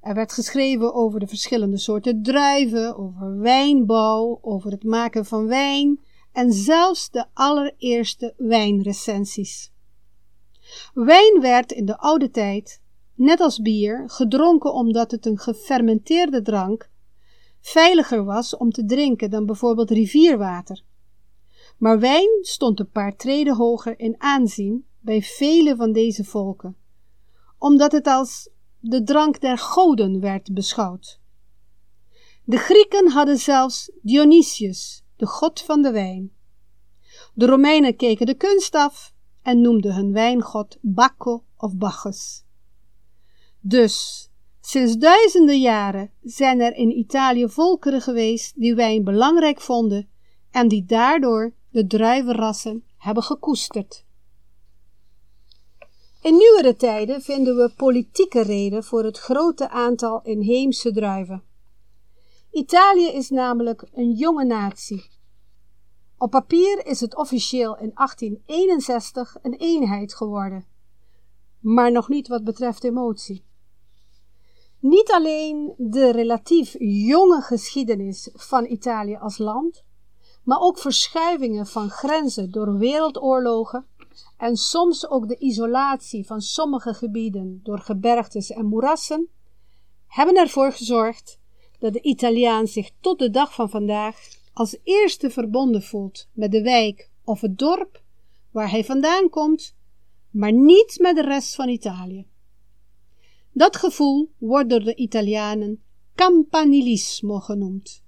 Er 0.00 0.14
werd 0.14 0.32
geschreven 0.32 0.94
over 0.94 1.20
de 1.20 1.26
verschillende 1.26 1.78
soorten 1.78 2.22
druiven, 2.22 2.96
over 2.96 3.38
wijnbouw, 3.38 4.38
over 4.42 4.70
het 4.70 4.84
maken 4.84 5.24
van 5.24 5.46
wijn 5.46 6.00
en 6.32 6.52
zelfs 6.52 7.10
de 7.10 7.24
allereerste 7.32 8.34
wijnrecensies. 8.36 9.72
Wijn 10.94 11.40
werd 11.40 11.72
in 11.72 11.84
de 11.84 11.98
oude 11.98 12.30
tijd, 12.30 12.80
net 13.14 13.40
als 13.40 13.60
bier, 13.60 14.10
gedronken 14.10 14.72
omdat 14.72 15.10
het 15.10 15.26
een 15.26 15.38
gefermenteerde 15.38 16.42
drank 16.42 16.90
veiliger 17.60 18.24
was 18.24 18.56
om 18.56 18.70
te 18.70 18.84
drinken 18.84 19.30
dan 19.30 19.46
bijvoorbeeld 19.46 19.90
rivierwater. 19.90 20.82
Maar 21.78 22.00
wijn 22.00 22.38
stond 22.40 22.80
een 22.80 22.90
paar 22.90 23.16
treden 23.16 23.56
hoger 23.56 23.98
in 23.98 24.14
aanzien 24.18 24.86
bij 25.00 25.22
vele 25.22 25.76
van 25.76 25.92
deze 25.92 26.24
volken, 26.24 26.76
omdat 27.58 27.92
het 27.92 28.06
als 28.06 28.48
de 28.80 29.02
drank 29.02 29.40
der 29.40 29.58
goden 29.58 30.20
werd 30.20 30.54
beschouwd. 30.54 31.20
De 32.44 32.56
Grieken 32.56 33.10
hadden 33.10 33.38
zelfs 33.38 33.90
Dionysius, 34.02 35.02
de 35.16 35.26
god 35.26 35.60
van 35.60 35.82
de 35.82 35.90
wijn. 35.90 36.32
De 37.34 37.46
Romeinen 37.46 37.96
keken 37.96 38.26
de 38.26 38.34
kunst 38.34 38.74
af 38.74 39.12
en 39.42 39.60
noemden 39.60 39.94
hun 39.94 40.12
wijngod 40.12 40.78
Bacco 40.80 41.44
of 41.56 41.76
Bacchus. 41.76 42.44
Dus, 43.60 44.28
sinds 44.60 44.96
duizenden 44.96 45.60
jaren 45.60 46.10
zijn 46.22 46.60
er 46.60 46.74
in 46.74 46.98
Italië 46.98 47.48
volkeren 47.48 48.00
geweest 48.00 48.60
die 48.60 48.74
wijn 48.74 49.04
belangrijk 49.04 49.60
vonden 49.60 50.08
en 50.50 50.68
die 50.68 50.84
daardoor 50.84 51.54
de 51.70 51.86
druivenrassen 51.86 52.84
hebben 52.96 53.22
gekoesterd. 53.22 54.04
In 56.20 56.36
nieuwere 56.36 56.76
tijden 56.76 57.22
vinden 57.22 57.56
we 57.56 57.72
politieke 57.76 58.42
reden 58.42 58.84
voor 58.84 59.04
het 59.04 59.18
grote 59.18 59.68
aantal 59.68 60.22
inheemse 60.22 60.92
druiven. 60.92 61.42
Italië 62.50 63.06
is 63.06 63.30
namelijk 63.30 63.88
een 63.92 64.12
jonge 64.12 64.44
natie. 64.44 65.10
Op 66.16 66.30
papier 66.30 66.86
is 66.86 67.00
het 67.00 67.16
officieel 67.16 67.76
in 67.76 67.90
1861 67.94 69.36
een 69.42 69.54
eenheid 69.54 70.14
geworden, 70.14 70.66
maar 71.60 71.92
nog 71.92 72.08
niet 72.08 72.28
wat 72.28 72.44
betreft 72.44 72.84
emotie. 72.84 73.44
Niet 74.80 75.10
alleen 75.10 75.74
de 75.76 76.10
relatief 76.10 76.76
jonge 76.78 77.40
geschiedenis 77.40 78.30
van 78.34 78.64
Italië 78.64 79.16
als 79.16 79.38
land, 79.38 79.84
maar 80.44 80.60
ook 80.60 80.78
verschuivingen 80.78 81.66
van 81.66 81.90
grenzen 81.90 82.50
door 82.50 82.78
wereldoorlogen 82.78 83.86
en 84.36 84.56
soms 84.56 85.08
ook 85.08 85.28
de 85.28 85.38
isolatie 85.38 86.26
van 86.26 86.40
sommige 86.40 86.94
gebieden 86.94 87.60
door 87.62 87.78
gebergtes 87.78 88.50
en 88.50 88.66
moerassen, 88.66 89.28
hebben 90.06 90.36
ervoor 90.36 90.72
gezorgd 90.72 91.38
dat 91.78 91.92
de 91.92 92.02
Italiaan 92.02 92.66
zich 92.66 92.90
tot 93.00 93.18
de 93.18 93.30
dag 93.30 93.54
van 93.54 93.70
vandaag 93.70 94.16
als 94.52 94.78
eerste 94.82 95.30
verbonden 95.30 95.82
voelt 95.82 96.28
met 96.32 96.50
de 96.50 96.62
wijk 96.62 97.10
of 97.24 97.40
het 97.40 97.58
dorp 97.58 98.02
waar 98.50 98.70
hij 98.70 98.84
vandaan 98.84 99.28
komt, 99.28 99.76
maar 100.30 100.52
niet 100.52 100.98
met 101.00 101.16
de 101.16 101.22
rest 101.22 101.54
van 101.54 101.68
Italië. 101.68 102.26
Dat 103.52 103.76
gevoel 103.76 104.30
wordt 104.38 104.70
door 104.70 104.84
de 104.84 104.94
Italianen 104.94 105.82
campanilismo 106.14 107.38
genoemd. 107.38 108.02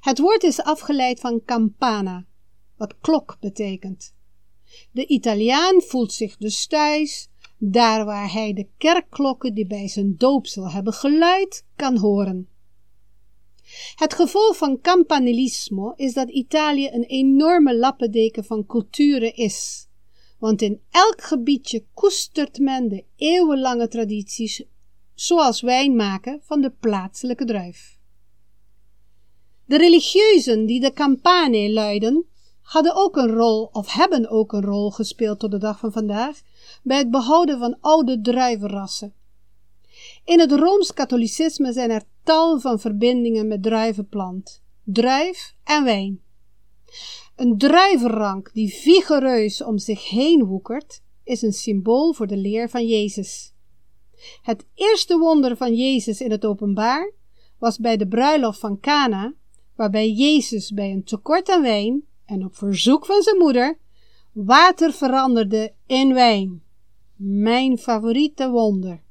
Het 0.00 0.18
woord 0.18 0.42
is 0.42 0.62
afgeleid 0.62 1.20
van 1.20 1.44
campana, 1.44 2.26
wat 2.76 2.94
klok 3.00 3.36
betekent. 3.40 4.14
De 4.92 5.06
Italiaan 5.06 5.82
voelt 5.82 6.12
zich 6.12 6.36
dus 6.36 6.66
thuis, 6.66 7.28
daar 7.58 8.04
waar 8.04 8.32
hij 8.32 8.52
de 8.52 8.68
kerkklokken 8.78 9.54
die 9.54 9.66
bij 9.66 9.88
zijn 9.88 10.14
doopsel 10.16 10.70
hebben 10.70 10.92
geluid, 10.92 11.64
kan 11.76 11.96
horen. 11.96 12.48
Het 13.94 14.14
gevolg 14.14 14.56
van 14.56 14.80
campanilismo 14.80 15.92
is 15.96 16.12
dat 16.12 16.28
Italië 16.28 16.88
een 16.88 17.04
enorme 17.04 17.76
lappendeken 17.76 18.44
van 18.44 18.66
culturen 18.66 19.34
is, 19.34 19.88
want 20.38 20.62
in 20.62 20.80
elk 20.90 21.22
gebiedje 21.22 21.84
koestert 21.94 22.58
men 22.58 22.88
de 22.88 23.04
eeuwenlange 23.16 23.88
tradities, 23.88 24.64
zoals 25.14 25.60
wijn 25.60 25.96
maken 25.96 26.40
van 26.42 26.60
de 26.60 26.70
plaatselijke 26.70 27.44
druif. 27.44 27.98
De 29.64 29.76
religieuzen 29.76 30.66
die 30.66 30.80
de 30.80 30.92
campane 30.92 31.72
luiden, 31.72 32.26
hadden 32.66 32.94
ook 32.94 33.16
een 33.16 33.30
rol, 33.30 33.68
of 33.72 33.92
hebben 33.92 34.30
ook 34.30 34.52
een 34.52 34.64
rol 34.64 34.90
gespeeld 34.90 35.38
tot 35.38 35.50
de 35.50 35.58
dag 35.58 35.78
van 35.78 35.92
vandaag, 35.92 36.40
bij 36.82 36.98
het 36.98 37.10
behouden 37.10 37.58
van 37.58 37.76
oude 37.80 38.20
druivenrassen. 38.20 39.14
In 40.24 40.40
het 40.40 40.52
Rooms-Katholicisme 40.52 41.72
zijn 41.72 41.90
er 41.90 42.02
tal 42.22 42.60
van 42.60 42.80
verbindingen 42.80 43.46
met 43.46 43.62
druivenplant, 43.62 44.62
druif 44.84 45.54
en 45.64 45.84
wijn. 45.84 46.20
Een 47.36 47.58
druivenrank 47.58 48.50
die 48.52 48.74
vigoureus 48.74 49.62
om 49.62 49.78
zich 49.78 50.08
heen 50.08 50.44
woekert, 50.44 51.02
is 51.24 51.42
een 51.42 51.52
symbool 51.52 52.12
voor 52.12 52.26
de 52.26 52.36
leer 52.36 52.68
van 52.68 52.86
Jezus. 52.86 53.52
Het 54.42 54.66
eerste 54.74 55.18
wonder 55.18 55.56
van 55.56 55.74
Jezus 55.74 56.20
in 56.20 56.30
het 56.30 56.44
openbaar 56.44 57.12
was 57.58 57.78
bij 57.78 57.96
de 57.96 58.08
bruiloft 58.08 58.58
van 58.58 58.80
Cana, 58.80 59.34
waarbij 59.76 60.10
Jezus 60.10 60.70
bij 60.72 60.92
een 60.92 61.04
tekort 61.04 61.48
aan 61.48 61.62
wijn 61.62 62.04
en 62.26 62.44
op 62.44 62.56
verzoek 62.56 63.06
van 63.06 63.22
zijn 63.22 63.38
moeder 63.38 63.78
water 64.32 64.92
veranderde 64.92 65.72
in 65.86 66.14
wijn. 66.14 66.62
Mijn 67.16 67.78
favoriete 67.78 68.50
wonder. 68.50 69.02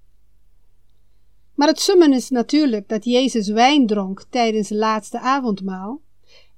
Maar 1.54 1.68
het 1.68 1.80
summen 1.80 2.14
is 2.14 2.30
natuurlijk 2.30 2.90
dat 2.90 3.06
Jezus 3.06 3.48
wijn 3.48 3.88
dronk 3.88 4.26
tijdens 4.30 4.70
het 4.70 4.78
laatste 4.78 5.20
avondmaal 5.20 6.02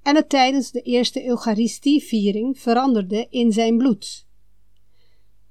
en 0.02 0.16
het 0.16 0.30
tijdens 0.30 0.72
de 0.72 0.82
eerste 0.82 1.26
Eucharistieviering 1.26 2.60
veranderde 2.60 3.28
in 3.30 3.52
zijn 3.52 3.78
bloed. 3.78 4.26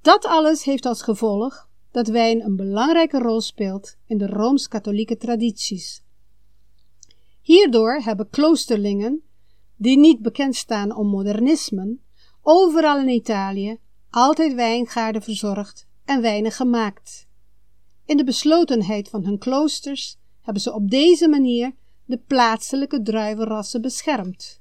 Dat 0.01 0.25
alles 0.25 0.65
heeft 0.65 0.87
als 0.87 1.03
gevolg 1.03 1.69
dat 1.91 2.09
wijn 2.09 2.45
een 2.45 2.57
belangrijke 2.57 3.19
rol 3.19 3.41
speelt 3.41 3.97
in 4.07 4.19
de 4.19 4.27
rooms-katholieke 4.27 5.17
tradities. 5.17 6.03
Hierdoor 7.43 7.95
hebben 7.95 8.31
kloosterlingen, 8.31 9.23
die 9.77 9.99
niet 9.99 10.23
bekend 10.23 10.57
staan 10.57 10.97
om 10.97 11.07
modernisme, 11.07 11.99
overal 12.43 12.99
in 12.99 13.09
Italië 13.09 13.79
altijd 14.11 14.55
wijngaarden 14.55 15.23
verzorgd 15.23 15.87
en 16.05 16.21
wijnen 16.21 16.53
gemaakt. 16.53 17.29
In 18.05 18.17
de 18.17 18.25
beslotenheid 18.25 19.09
van 19.09 19.25
hun 19.25 19.39
kloosters 19.39 20.19
hebben 20.41 20.63
ze 20.63 20.75
op 20.75 20.91
deze 20.91 21.29
manier 21.29 21.73
de 22.05 22.19
plaatselijke 22.19 23.03
druivenrassen 23.03 23.81
beschermd. 23.81 24.61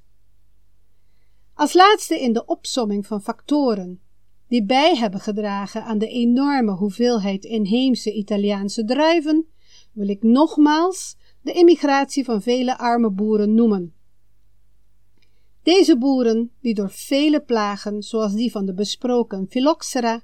Als 1.54 1.72
laatste 1.72 2.20
in 2.20 2.32
de 2.32 2.44
opsomming 2.44 3.06
van 3.06 3.22
factoren 3.22 4.00
die 4.48 4.64
bij 4.64 4.96
hebben 4.96 5.20
gedragen 5.20 5.84
aan 5.84 5.98
de 5.98 6.08
enorme 6.08 6.72
hoeveelheid 6.72 7.44
inheemse 7.44 8.12
Italiaanse 8.12 8.84
druiven, 8.84 9.46
wil 9.92 10.08
ik 10.08 10.22
nogmaals 10.22 11.16
de 11.42 11.52
immigratie 11.52 12.24
van 12.24 12.42
vele 12.42 12.78
arme 12.78 13.10
boeren 13.10 13.54
noemen. 13.54 13.95
Deze 15.66 15.98
boeren, 15.98 16.50
die 16.60 16.74
door 16.74 16.90
vele 16.90 17.40
plagen, 17.40 18.02
zoals 18.02 18.34
die 18.34 18.50
van 18.50 18.66
de 18.66 18.74
besproken 18.74 19.46
phylloxera, 19.48 20.22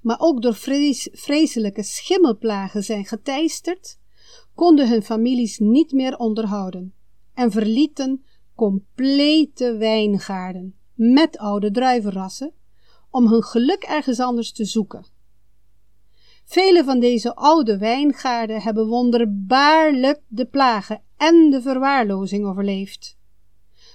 maar 0.00 0.16
ook 0.20 0.42
door 0.42 0.54
vrees, 0.54 1.08
vreselijke 1.12 1.82
schimmelplagen 1.82 2.84
zijn 2.84 3.04
geteisterd, 3.04 3.98
konden 4.54 4.88
hun 4.88 5.02
families 5.02 5.58
niet 5.58 5.92
meer 5.92 6.16
onderhouden 6.16 6.94
en 7.34 7.50
verlieten 7.50 8.24
complete 8.54 9.76
wijngaarden 9.76 10.74
met 10.94 11.38
oude 11.38 11.70
druivenrassen 11.70 12.52
om 13.10 13.28
hun 13.28 13.42
geluk 13.42 13.82
ergens 13.82 14.20
anders 14.20 14.52
te 14.52 14.64
zoeken. 14.64 15.06
Vele 16.44 16.84
van 16.84 17.00
deze 17.00 17.34
oude 17.34 17.78
wijngaarden 17.78 18.62
hebben 18.62 18.86
wonderbaarlijk 18.86 20.20
de 20.26 20.46
plagen 20.46 21.02
en 21.16 21.50
de 21.50 21.62
verwaarlozing 21.62 22.46
overleefd. 22.46 23.22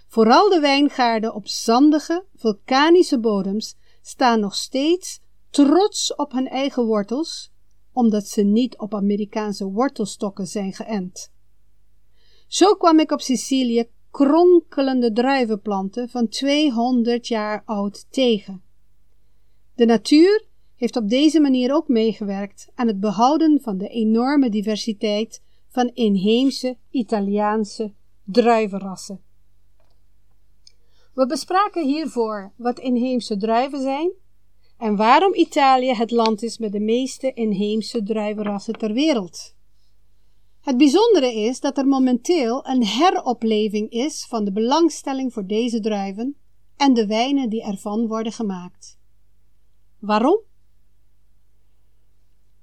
Vooral 0.09 0.49
de 0.49 0.59
wijngaarden 0.59 1.33
op 1.33 1.47
zandige, 1.47 2.25
vulkanische 2.35 3.19
bodems 3.19 3.75
staan 4.01 4.39
nog 4.39 4.55
steeds 4.55 5.21
trots 5.49 6.15
op 6.15 6.31
hun 6.31 6.47
eigen 6.47 6.85
wortels, 6.85 7.51
omdat 7.93 8.27
ze 8.27 8.41
niet 8.41 8.77
op 8.77 8.93
Amerikaanse 8.93 9.65
wortelstokken 9.65 10.47
zijn 10.47 10.73
geënt. 10.73 11.31
Zo 12.47 12.73
kwam 12.73 12.99
ik 12.99 13.11
op 13.11 13.21
Sicilië 13.21 13.89
kronkelende 14.11 15.11
druivenplanten 15.11 16.09
van 16.09 16.27
200 16.27 17.27
jaar 17.27 17.61
oud 17.65 18.11
tegen. 18.11 18.61
De 19.75 19.85
natuur 19.85 20.45
heeft 20.75 20.95
op 20.95 21.09
deze 21.09 21.39
manier 21.39 21.73
ook 21.73 21.87
meegewerkt 21.87 22.67
aan 22.75 22.87
het 22.87 22.99
behouden 22.99 23.61
van 23.61 23.77
de 23.77 23.87
enorme 23.87 24.49
diversiteit 24.49 25.41
van 25.67 25.91
inheemse 25.93 26.77
Italiaanse 26.89 27.93
druivenrassen. 28.23 29.27
We 31.19 31.25
bespraken 31.25 31.85
hiervoor 31.85 32.53
wat 32.55 32.79
inheemse 32.79 33.37
druiven 33.37 33.81
zijn 33.81 34.11
en 34.77 34.95
waarom 34.95 35.33
Italië 35.33 35.93
het 35.93 36.11
land 36.11 36.43
is 36.43 36.57
met 36.57 36.71
de 36.71 36.79
meeste 36.79 37.33
inheemse 37.33 38.03
druivenrassen 38.03 38.73
ter 38.73 38.93
wereld. 38.93 39.55
Het 40.61 40.77
bijzondere 40.77 41.33
is 41.33 41.59
dat 41.59 41.77
er 41.77 41.87
momenteel 41.87 42.67
een 42.67 42.85
heropleving 42.85 43.89
is 43.89 44.25
van 44.25 44.45
de 44.45 44.51
belangstelling 44.51 45.33
voor 45.33 45.45
deze 45.45 45.79
druiven 45.79 46.35
en 46.77 46.93
de 46.93 47.07
wijnen 47.07 47.49
die 47.49 47.63
ervan 47.63 48.07
worden 48.07 48.31
gemaakt. 48.31 48.99
Waarom? 49.99 50.39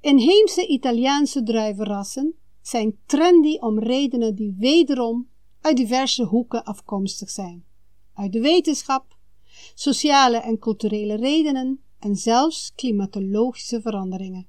Inheemse 0.00 0.66
Italiaanse 0.66 1.42
druivenrassen 1.42 2.34
zijn 2.60 2.98
trendy 3.06 3.56
om 3.58 3.78
redenen 3.78 4.34
die 4.34 4.56
wederom 4.58 5.28
uit 5.60 5.76
diverse 5.76 6.24
hoeken 6.24 6.64
afkomstig 6.64 7.30
zijn. 7.30 7.64
Uit 8.16 8.32
de 8.32 8.40
wetenschap, 8.40 9.16
sociale 9.74 10.36
en 10.36 10.58
culturele 10.58 11.16
redenen 11.16 11.80
en 11.98 12.16
zelfs 12.16 12.72
klimatologische 12.74 13.80
veranderingen. 13.80 14.46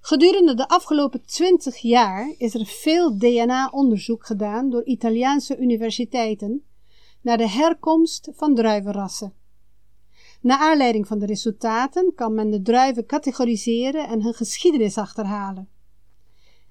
Gedurende 0.00 0.54
de 0.54 0.68
afgelopen 0.68 1.24
twintig 1.24 1.76
jaar 1.76 2.34
is 2.36 2.54
er 2.54 2.66
veel 2.66 3.18
DNA-onderzoek 3.18 4.26
gedaan 4.26 4.70
door 4.70 4.84
Italiaanse 4.84 5.56
universiteiten 5.56 6.64
naar 7.20 7.36
de 7.36 7.48
herkomst 7.48 8.28
van 8.32 8.54
druivenrassen. 8.54 9.34
Naar 10.40 10.58
aanleiding 10.58 11.06
van 11.06 11.18
de 11.18 11.26
resultaten 11.26 12.12
kan 12.14 12.34
men 12.34 12.50
de 12.50 12.62
druiven 12.62 13.06
categoriseren 13.06 14.08
en 14.08 14.22
hun 14.22 14.34
geschiedenis 14.34 14.98
achterhalen. 14.98 15.68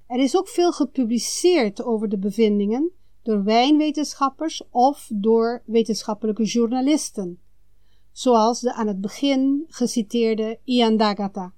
Er 0.08 0.20
is 0.20 0.38
ook 0.38 0.48
veel 0.48 0.72
gepubliceerd 0.72 1.84
over 1.84 2.10
de 2.10 2.18
bevindingen 2.18 2.92
door 3.28 3.44
wijnwetenschappers 3.44 4.62
of 4.70 5.10
door 5.14 5.64
wetenschappelijke 5.66 6.44
journalisten, 6.44 7.40
zoals 8.12 8.60
de 8.60 8.74
aan 8.74 8.88
het 8.88 9.02
begin 9.02 9.66
geciteerde 9.68 10.60
Ian 10.64 10.98
Dagata. 10.98 11.54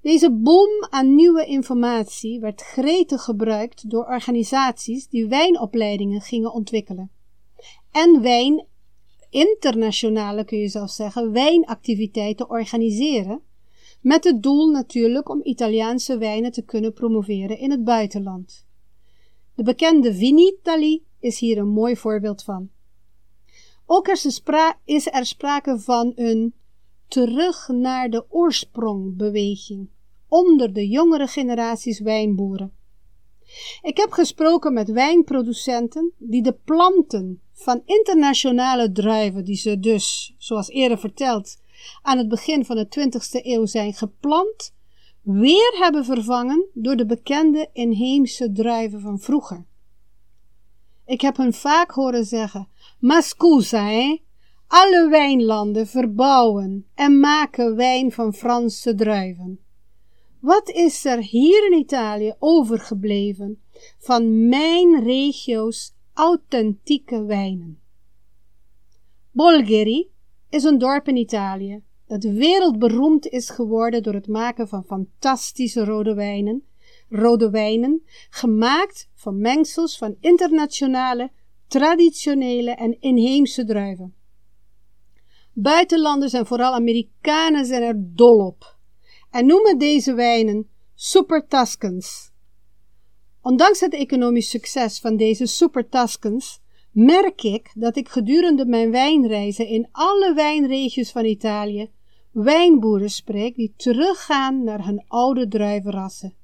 Deze 0.00 0.32
boom 0.32 0.86
aan 0.90 1.14
nieuwe 1.14 1.46
informatie 1.46 2.40
werd 2.40 2.62
gretig 2.62 3.22
gebruikt 3.22 3.90
door 3.90 4.04
organisaties 4.04 5.08
die 5.08 5.26
wijnopleidingen 5.26 6.20
gingen 6.20 6.52
ontwikkelen. 6.52 7.10
En 7.90 8.22
wijn, 8.22 8.66
internationale 9.30 10.44
kun 10.44 10.58
je 10.58 10.68
zelfs 10.68 10.96
zeggen, 10.96 11.32
wijnactiviteiten 11.32 12.50
organiseren, 12.50 13.40
met 14.00 14.24
het 14.24 14.42
doel 14.42 14.70
natuurlijk 14.70 15.28
om 15.28 15.40
Italiaanse 15.42 16.18
wijnen 16.18 16.52
te 16.52 16.62
kunnen 16.62 16.92
promoveren 16.92 17.58
in 17.58 17.70
het 17.70 17.84
buitenland. 17.84 18.70
De 19.62 19.68
bekende 19.68 20.14
Vinitali 20.14 21.02
is 21.20 21.38
hier 21.38 21.58
een 21.58 21.68
mooi 21.68 21.96
voorbeeld 21.96 22.42
van. 22.42 22.70
Ook 23.86 24.08
is 24.84 25.06
er 25.12 25.26
sprake 25.26 25.78
van 25.78 26.12
een 26.14 26.54
terug 27.08 27.68
naar 27.68 28.10
de 28.10 28.24
oorsprong 28.28 29.16
beweging 29.16 29.88
onder 30.28 30.72
de 30.72 30.88
jongere 30.88 31.26
generaties 31.26 32.00
wijnboeren. 32.00 32.72
Ik 33.82 33.96
heb 33.96 34.12
gesproken 34.12 34.72
met 34.72 34.90
wijnproducenten 34.90 36.12
die 36.18 36.42
de 36.42 36.56
planten 36.64 37.40
van 37.52 37.82
internationale 37.84 38.92
druiven, 38.92 39.44
die 39.44 39.56
ze 39.56 39.80
dus, 39.80 40.34
zoals 40.38 40.68
eerder 40.68 40.98
verteld, 40.98 41.60
aan 42.02 42.18
het 42.18 42.28
begin 42.28 42.64
van 42.64 42.76
de 42.76 42.86
20e 42.86 43.44
eeuw 43.44 43.66
zijn 43.66 43.94
geplant, 43.94 44.74
weer 45.22 45.72
hebben 45.78 46.04
vervangen 46.04 46.66
door 46.74 46.96
de 46.96 47.06
bekende 47.06 47.68
inheemse 47.72 48.52
druiven 48.52 49.00
van 49.00 49.18
vroeger. 49.18 49.64
Ik 51.06 51.20
heb 51.20 51.36
hun 51.36 51.52
vaak 51.52 51.90
horen 51.90 52.24
zeggen: 52.24 52.68
Ma 52.98 53.20
scusa, 53.20 53.86
hè? 53.88 54.20
Alle 54.66 55.08
wijnlanden 55.08 55.86
verbouwen 55.86 56.86
en 56.94 57.20
maken 57.20 57.76
wijn 57.76 58.12
van 58.12 58.34
Franse 58.34 58.94
druiven. 58.94 59.60
Wat 60.40 60.68
is 60.68 61.04
er 61.04 61.18
hier 61.18 61.66
in 61.72 61.78
Italië 61.78 62.34
overgebleven 62.38 63.62
van 63.98 64.48
mijn 64.48 65.02
regio's 65.04 65.94
authentieke 66.12 67.24
wijnen? 67.24 67.80
Bolgheri 69.30 70.10
is 70.48 70.64
een 70.64 70.78
dorp 70.78 71.08
in 71.08 71.16
Italië 71.16 71.82
dat 72.12 72.32
wereldberoemd 72.32 73.26
is 73.26 73.50
geworden 73.50 74.02
door 74.02 74.14
het 74.14 74.26
maken 74.26 74.68
van 74.68 74.84
fantastische 74.84 75.84
rode 75.84 76.14
wijnen, 76.14 76.64
rode 77.08 77.50
wijnen, 77.50 78.02
gemaakt 78.30 79.08
van 79.14 79.40
mengsels 79.40 79.98
van 79.98 80.16
internationale, 80.20 81.30
traditionele 81.66 82.70
en 82.70 83.00
inheemse 83.00 83.64
druiven. 83.64 84.14
Buitenlanders 85.52 86.32
en 86.32 86.46
vooral 86.46 86.72
Amerikanen 86.74 87.66
zijn 87.66 87.82
er 87.82 87.94
dol 87.98 88.46
op 88.46 88.76
en 89.30 89.46
noemen 89.46 89.78
deze 89.78 90.14
wijnen 90.14 90.68
Super 90.94 91.46
Tuscans. 91.48 92.30
Ondanks 93.42 93.80
het 93.80 93.94
economisch 93.94 94.50
succes 94.50 94.98
van 95.00 95.16
deze 95.16 95.46
Super 95.46 95.88
Tuscans 95.88 96.60
merk 96.90 97.42
ik 97.42 97.70
dat 97.74 97.96
ik 97.96 98.08
gedurende 98.08 98.66
mijn 98.66 98.90
wijnreizen 98.90 99.66
in 99.66 99.88
alle 99.92 100.34
wijnregio's 100.34 101.10
van 101.10 101.24
Italië 101.24 101.90
wijnboeren 102.32 103.10
spreek 103.10 103.54
die 103.54 103.74
teruggaan 103.76 104.64
naar 104.64 104.84
hun 104.84 105.04
oude 105.08 105.48
druivenrassen 105.48 106.34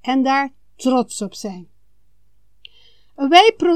en 0.00 0.22
daar 0.22 0.52
trots 0.76 1.22
op 1.22 1.34
zijn. 1.34 1.70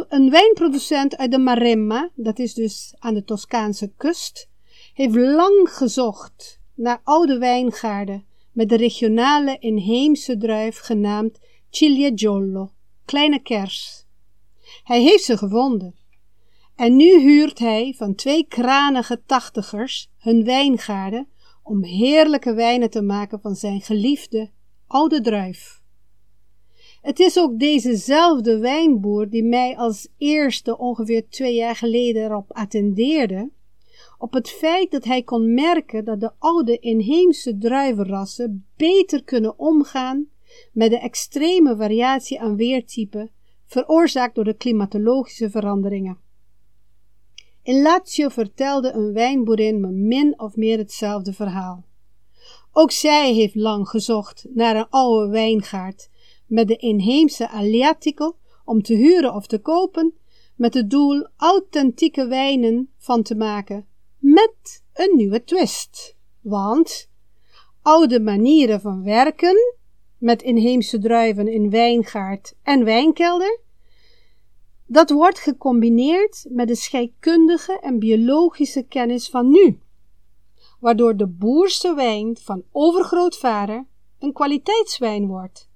Een, 0.08 0.30
wijnproducent 0.30 1.16
uit 1.16 1.30
de 1.30 1.38
Maremma, 1.38 2.10
dat 2.14 2.38
is 2.38 2.54
dus 2.54 2.94
aan 2.98 3.14
de 3.14 3.24
Toscaanse 3.24 3.92
kust, 3.96 4.48
heeft 4.94 5.14
lang 5.14 5.68
gezocht 5.70 6.60
naar 6.74 7.00
oude 7.04 7.38
wijngaarden 7.38 8.24
met 8.52 8.68
de 8.68 8.76
regionale 8.76 9.56
inheemse 9.58 10.36
druif 10.36 10.78
genaamd 10.78 11.38
Ciliegollo, 11.70 12.70
kleine 13.04 13.42
kers. 13.42 14.04
Hij 14.84 15.02
heeft 15.02 15.24
ze 15.24 15.36
gevonden. 15.36 15.94
En 16.76 16.96
nu 16.96 17.20
huurt 17.20 17.58
hij 17.58 17.94
van 17.96 18.14
twee 18.14 18.46
kranige 18.48 19.22
tachtigers 19.26 20.10
hun 20.18 20.44
wijngaarden 20.44 21.28
om 21.66 21.84
heerlijke 21.84 22.54
wijnen 22.54 22.90
te 22.90 23.02
maken 23.02 23.40
van 23.40 23.54
zijn 23.54 23.80
geliefde 23.80 24.50
oude 24.86 25.20
druif. 25.20 25.80
Het 27.02 27.20
is 27.20 27.38
ook 27.38 27.58
dezezelfde 27.58 28.58
wijnboer 28.58 29.30
die 29.30 29.44
mij 29.44 29.76
als 29.76 30.08
eerste 30.18 30.78
ongeveer 30.78 31.28
twee 31.28 31.54
jaar 31.54 31.76
geleden 31.76 32.24
erop 32.24 32.52
attendeerde, 32.52 33.50
op 34.18 34.32
het 34.32 34.50
feit 34.50 34.90
dat 34.90 35.04
hij 35.04 35.22
kon 35.22 35.54
merken 35.54 36.04
dat 36.04 36.20
de 36.20 36.30
oude 36.38 36.78
inheemse 36.78 37.58
druivenrassen 37.58 38.66
beter 38.76 39.24
kunnen 39.24 39.58
omgaan 39.58 40.26
met 40.72 40.90
de 40.90 40.98
extreme 40.98 41.76
variatie 41.76 42.40
aan 42.40 42.56
weertypen 42.56 43.30
veroorzaakt 43.66 44.34
door 44.34 44.44
de 44.44 44.56
klimatologische 44.56 45.50
veranderingen. 45.50 46.25
In 47.66 47.82
Lazio 47.82 48.28
vertelde 48.28 48.92
een 48.92 49.12
wijnboerin 49.12 49.80
me 49.80 49.88
min 49.90 50.40
of 50.40 50.56
meer 50.56 50.78
hetzelfde 50.78 51.32
verhaal. 51.32 51.84
Ook 52.72 52.90
zij 52.90 53.32
heeft 53.32 53.54
lang 53.54 53.88
gezocht 53.88 54.46
naar 54.54 54.76
een 54.76 54.86
oude 54.90 55.30
wijngaard 55.30 56.10
met 56.46 56.68
de 56.68 56.76
inheemse 56.76 57.48
Aliatico 57.48 58.36
om 58.64 58.82
te 58.82 58.94
huren 58.94 59.34
of 59.34 59.46
te 59.46 59.58
kopen, 59.58 60.14
met 60.56 60.74
het 60.74 60.90
doel 60.90 61.26
authentieke 61.36 62.26
wijnen 62.26 62.90
van 62.98 63.22
te 63.22 63.34
maken 63.34 63.86
met 64.18 64.82
een 64.92 65.16
nieuwe 65.16 65.44
twist. 65.44 66.16
Want 66.40 67.10
oude 67.82 68.20
manieren 68.20 68.80
van 68.80 69.02
werken 69.02 69.74
met 70.18 70.42
inheemse 70.42 70.98
druiven 70.98 71.48
in 71.48 71.70
wijngaard 71.70 72.54
en 72.62 72.84
wijnkelder, 72.84 73.58
dat 74.86 75.10
wordt 75.10 75.38
gecombineerd 75.38 76.46
met 76.48 76.68
de 76.68 76.74
scheikundige 76.74 77.78
en 77.80 77.98
biologische 77.98 78.82
kennis 78.82 79.28
van 79.28 79.48
nu, 79.48 79.80
waardoor 80.80 81.16
de 81.16 81.26
boerse 81.26 81.94
wijn 81.94 82.36
van 82.42 82.62
overgrootvader 82.72 83.86
een 84.18 84.32
kwaliteitswijn 84.32 85.26
wordt. 85.26 85.68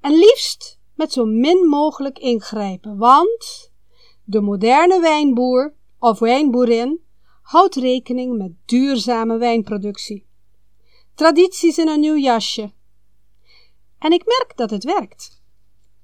En 0.00 0.12
liefst 0.12 0.78
met 0.94 1.12
zo 1.12 1.24
min 1.24 1.68
mogelijk 1.68 2.18
ingrijpen, 2.18 2.96
want 2.96 3.72
de 4.24 4.40
moderne 4.40 5.00
wijnboer 5.00 5.74
of 5.98 6.18
wijnboerin 6.18 7.00
houdt 7.42 7.74
rekening 7.74 8.36
met 8.36 8.52
duurzame 8.64 9.38
wijnproductie. 9.38 10.26
Tradities 11.14 11.78
in 11.78 11.88
een 11.88 12.00
nieuw 12.00 12.16
jasje. 12.16 12.72
En 13.98 14.12
ik 14.12 14.24
merk 14.24 14.52
dat 14.56 14.70
het 14.70 14.84
werkt. 14.84 15.39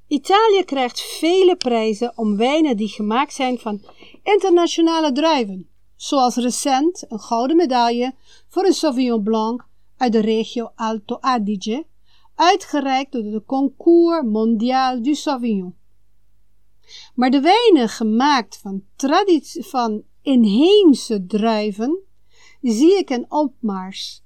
Italië 0.09 0.65
krijgt 0.65 1.01
vele 1.01 1.57
prijzen 1.57 2.13
om 2.17 2.37
wijnen 2.37 2.77
die 2.77 2.89
gemaakt 2.89 3.33
zijn 3.33 3.59
van 3.59 3.83
internationale 4.23 5.13
druiven, 5.13 5.69
zoals 5.97 6.37
recent 6.37 7.05
een 7.09 7.21
gouden 7.21 7.57
medaille 7.57 8.15
voor 8.49 8.65
een 8.65 8.73
Sauvignon 8.73 9.23
Blanc 9.23 9.67
uit 9.97 10.13
de 10.13 10.21
regio 10.21 10.71
Alto 10.75 11.17
Adige, 11.21 11.87
uitgereikt 12.35 13.13
door 13.13 13.23
de 13.23 13.43
Concours 13.47 14.23
Mondial 14.25 15.03
du 15.03 15.15
Sauvignon. 15.15 15.75
Maar 17.15 17.31
de 17.31 17.41
wijnen 17.41 17.89
gemaakt 17.89 18.59
van, 18.59 18.83
van 19.61 20.03
inheemse 20.23 21.27
druiven 21.27 21.99
zie 22.61 22.99
ik 22.99 23.11
een 23.11 23.27
opmars. 23.29 24.25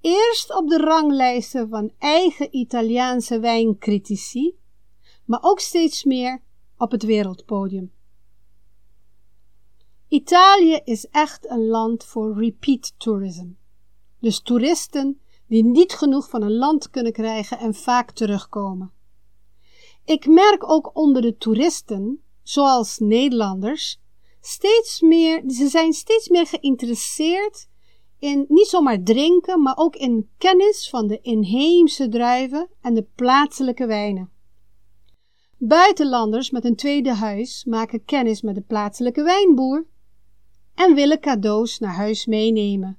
Eerst 0.00 0.56
op 0.56 0.68
de 0.68 0.76
ranglijsten 0.76 1.68
van 1.68 1.92
eigen 1.98 2.56
Italiaanse 2.56 3.40
wijncritici, 3.40 4.54
maar 5.30 5.42
ook 5.42 5.60
steeds 5.60 6.04
meer 6.04 6.42
op 6.76 6.90
het 6.90 7.02
wereldpodium. 7.02 7.92
Italië 10.08 10.80
is 10.84 11.06
echt 11.06 11.50
een 11.50 11.66
land 11.66 12.04
voor 12.04 12.38
repeat 12.38 12.94
tourism. 12.96 13.48
Dus 14.20 14.40
toeristen 14.40 15.20
die 15.46 15.64
niet 15.64 15.92
genoeg 15.92 16.28
van 16.28 16.42
een 16.42 16.56
land 16.56 16.90
kunnen 16.90 17.12
krijgen 17.12 17.58
en 17.58 17.74
vaak 17.74 18.10
terugkomen. 18.10 18.92
Ik 20.04 20.26
merk 20.26 20.70
ook 20.70 20.96
onder 20.96 21.22
de 21.22 21.36
toeristen, 21.36 22.22
zoals 22.42 22.98
Nederlanders, 22.98 24.00
steeds 24.40 25.00
meer, 25.00 25.42
ze 25.50 25.68
zijn 25.68 25.92
steeds 25.92 26.28
meer 26.28 26.46
geïnteresseerd 26.46 27.68
in 28.18 28.44
niet 28.48 28.66
zomaar 28.66 29.02
drinken, 29.02 29.62
maar 29.62 29.76
ook 29.76 29.96
in 29.96 30.30
kennis 30.38 30.88
van 30.88 31.06
de 31.06 31.20
inheemse 31.20 32.08
druiven 32.08 32.68
en 32.80 32.94
de 32.94 33.06
plaatselijke 33.14 33.86
wijnen. 33.86 34.38
Buitenlanders 35.62 36.50
met 36.50 36.64
een 36.64 36.76
tweede 36.76 37.14
huis 37.14 37.64
maken 37.64 38.04
kennis 38.04 38.42
met 38.42 38.54
de 38.54 38.60
plaatselijke 38.60 39.22
wijnboer 39.22 39.86
en 40.74 40.94
willen 40.94 41.20
cadeaus 41.20 41.78
naar 41.78 41.94
huis 41.94 42.26
meenemen. 42.26 42.98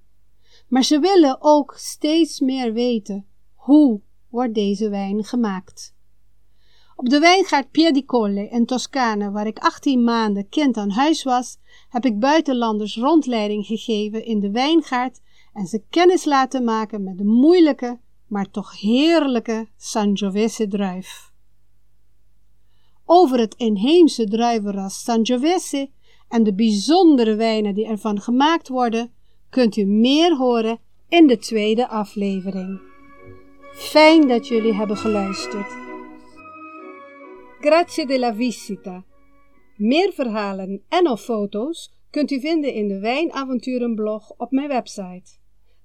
Maar 0.67 0.83
ze 0.83 0.99
willen 0.99 1.37
ook 1.39 1.73
steeds 1.77 2.39
meer 2.39 2.73
weten 2.73 3.25
hoe 3.53 4.01
wordt 4.29 4.53
deze 4.53 4.89
wijn 4.89 5.23
gemaakt. 5.23 5.95
Op 6.95 7.09
de 7.09 7.19
wijngaard 7.19 7.71
Piedicolle 7.71 8.49
in 8.49 8.65
Toscane, 8.65 9.31
waar 9.31 9.47
ik 9.47 9.59
18 9.59 10.03
maanden 10.03 10.49
kind 10.49 10.77
aan 10.77 10.91
huis 10.91 11.23
was, 11.23 11.57
heb 11.89 12.05
ik 12.05 12.19
buitenlanders 12.19 12.97
rondleiding 12.97 13.65
gegeven 13.65 14.25
in 14.25 14.39
de 14.39 14.51
wijngaard 14.51 15.21
en 15.53 15.65
ze 15.65 15.83
kennis 15.89 16.25
laten 16.25 16.63
maken 16.63 17.03
met 17.03 17.17
de 17.17 17.25
moeilijke, 17.25 17.99
maar 18.27 18.49
toch 18.49 18.79
heerlijke 18.79 19.67
Sangiovese 19.77 20.67
druif. 20.67 21.30
Over 23.13 23.39
het 23.39 23.55
inheemse 23.55 24.27
druivenras 24.27 25.03
Sangiovese 25.03 25.89
en 26.29 26.43
de 26.43 26.53
bijzondere 26.53 27.35
wijnen 27.35 27.73
die 27.73 27.85
ervan 27.85 28.21
gemaakt 28.21 28.67
worden, 28.67 29.11
kunt 29.49 29.77
u 29.77 29.85
meer 29.85 30.35
horen 30.35 30.79
in 31.09 31.27
de 31.27 31.37
tweede 31.37 31.87
aflevering. 31.87 32.81
Fijn 33.73 34.27
dat 34.27 34.47
jullie 34.47 34.73
hebben 34.73 34.97
geluisterd. 34.97 35.67
Grazie 37.59 38.05
della 38.05 38.35
visita. 38.35 39.05
Meer 39.75 40.11
verhalen 40.13 40.81
en 40.89 41.09
of 41.09 41.21
foto's 41.21 41.93
kunt 42.09 42.31
u 42.31 42.39
vinden 42.39 42.73
in 42.73 42.87
de 42.87 42.99
Wijnavonturenblog 42.99 44.33
op 44.37 44.51
mijn 44.51 44.67
website. 44.67 45.31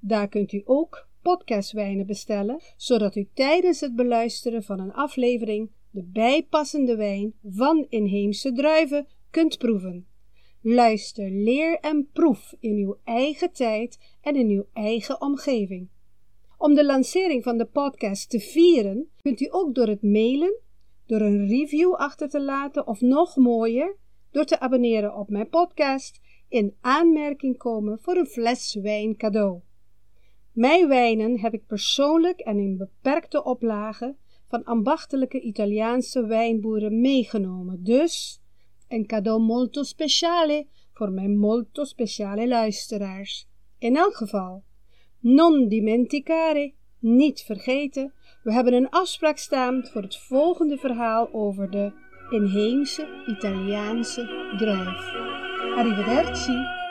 Daar 0.00 0.28
kunt 0.28 0.52
u 0.52 0.62
ook 0.64 1.08
podcastwijnen 1.22 2.06
bestellen, 2.06 2.60
zodat 2.76 3.16
u 3.16 3.28
tijdens 3.34 3.80
het 3.80 3.96
beluisteren 3.96 4.62
van 4.62 4.80
een 4.80 4.92
aflevering 4.92 5.70
de 5.96 6.02
bijpassende 6.02 6.96
wijn 6.96 7.34
van 7.42 7.86
inheemse 7.88 8.52
druiven 8.52 9.06
kunt 9.30 9.58
proeven. 9.58 10.06
Luister, 10.60 11.30
leer 11.30 11.78
en 11.78 12.08
proef 12.12 12.54
in 12.60 12.76
uw 12.76 12.96
eigen 13.04 13.52
tijd 13.52 13.98
en 14.20 14.36
in 14.36 14.48
uw 14.48 14.66
eigen 14.72 15.20
omgeving. 15.20 15.88
Om 16.58 16.74
de 16.74 16.84
lancering 16.84 17.42
van 17.42 17.58
de 17.58 17.64
podcast 17.64 18.30
te 18.30 18.40
vieren, 18.40 19.08
kunt 19.22 19.40
u 19.40 19.48
ook 19.50 19.74
door 19.74 19.86
het 19.86 20.02
mailen, 20.02 20.58
door 21.06 21.20
een 21.20 21.48
review 21.48 21.94
achter 21.94 22.28
te 22.28 22.42
laten 22.42 22.86
of 22.86 23.00
nog 23.00 23.36
mooier, 23.36 23.96
door 24.30 24.44
te 24.44 24.60
abonneren 24.60 25.16
op 25.16 25.28
mijn 25.28 25.48
podcast 25.48 26.20
in 26.48 26.74
aanmerking 26.80 27.56
komen 27.58 27.98
voor 28.00 28.16
een 28.16 28.26
fles 28.26 28.74
wijn 28.74 29.16
cadeau. 29.16 29.60
Mijn 30.52 30.88
wijnen 30.88 31.40
heb 31.40 31.54
ik 31.54 31.66
persoonlijk 31.66 32.40
en 32.40 32.58
in 32.58 32.76
beperkte 32.76 33.44
oplagen 33.44 34.18
van 34.56 34.64
ambachtelijke 34.64 35.40
Italiaanse 35.40 36.26
wijnboeren 36.26 37.00
meegenomen, 37.00 37.84
dus 37.84 38.40
een 38.88 39.06
cadeau 39.06 39.40
molto 39.40 39.82
speciale 39.82 40.66
voor 40.92 41.10
mijn 41.10 41.38
molto 41.38 41.84
speciale 41.84 42.48
luisteraars. 42.48 43.48
In 43.78 43.96
elk 43.96 44.14
geval, 44.14 44.62
non 45.20 45.68
dimenticare, 45.68 46.74
niet 46.98 47.40
vergeten, 47.40 48.12
we 48.42 48.52
hebben 48.52 48.72
een 48.72 48.90
afspraak 48.90 49.38
staan 49.38 49.86
voor 49.86 50.02
het 50.02 50.16
volgende 50.16 50.76
verhaal 50.76 51.32
over 51.32 51.70
de 51.70 51.92
inheemse 52.30 53.06
Italiaanse 53.26 54.54
druif. 54.58 55.14
Arrivederci. 55.76 56.84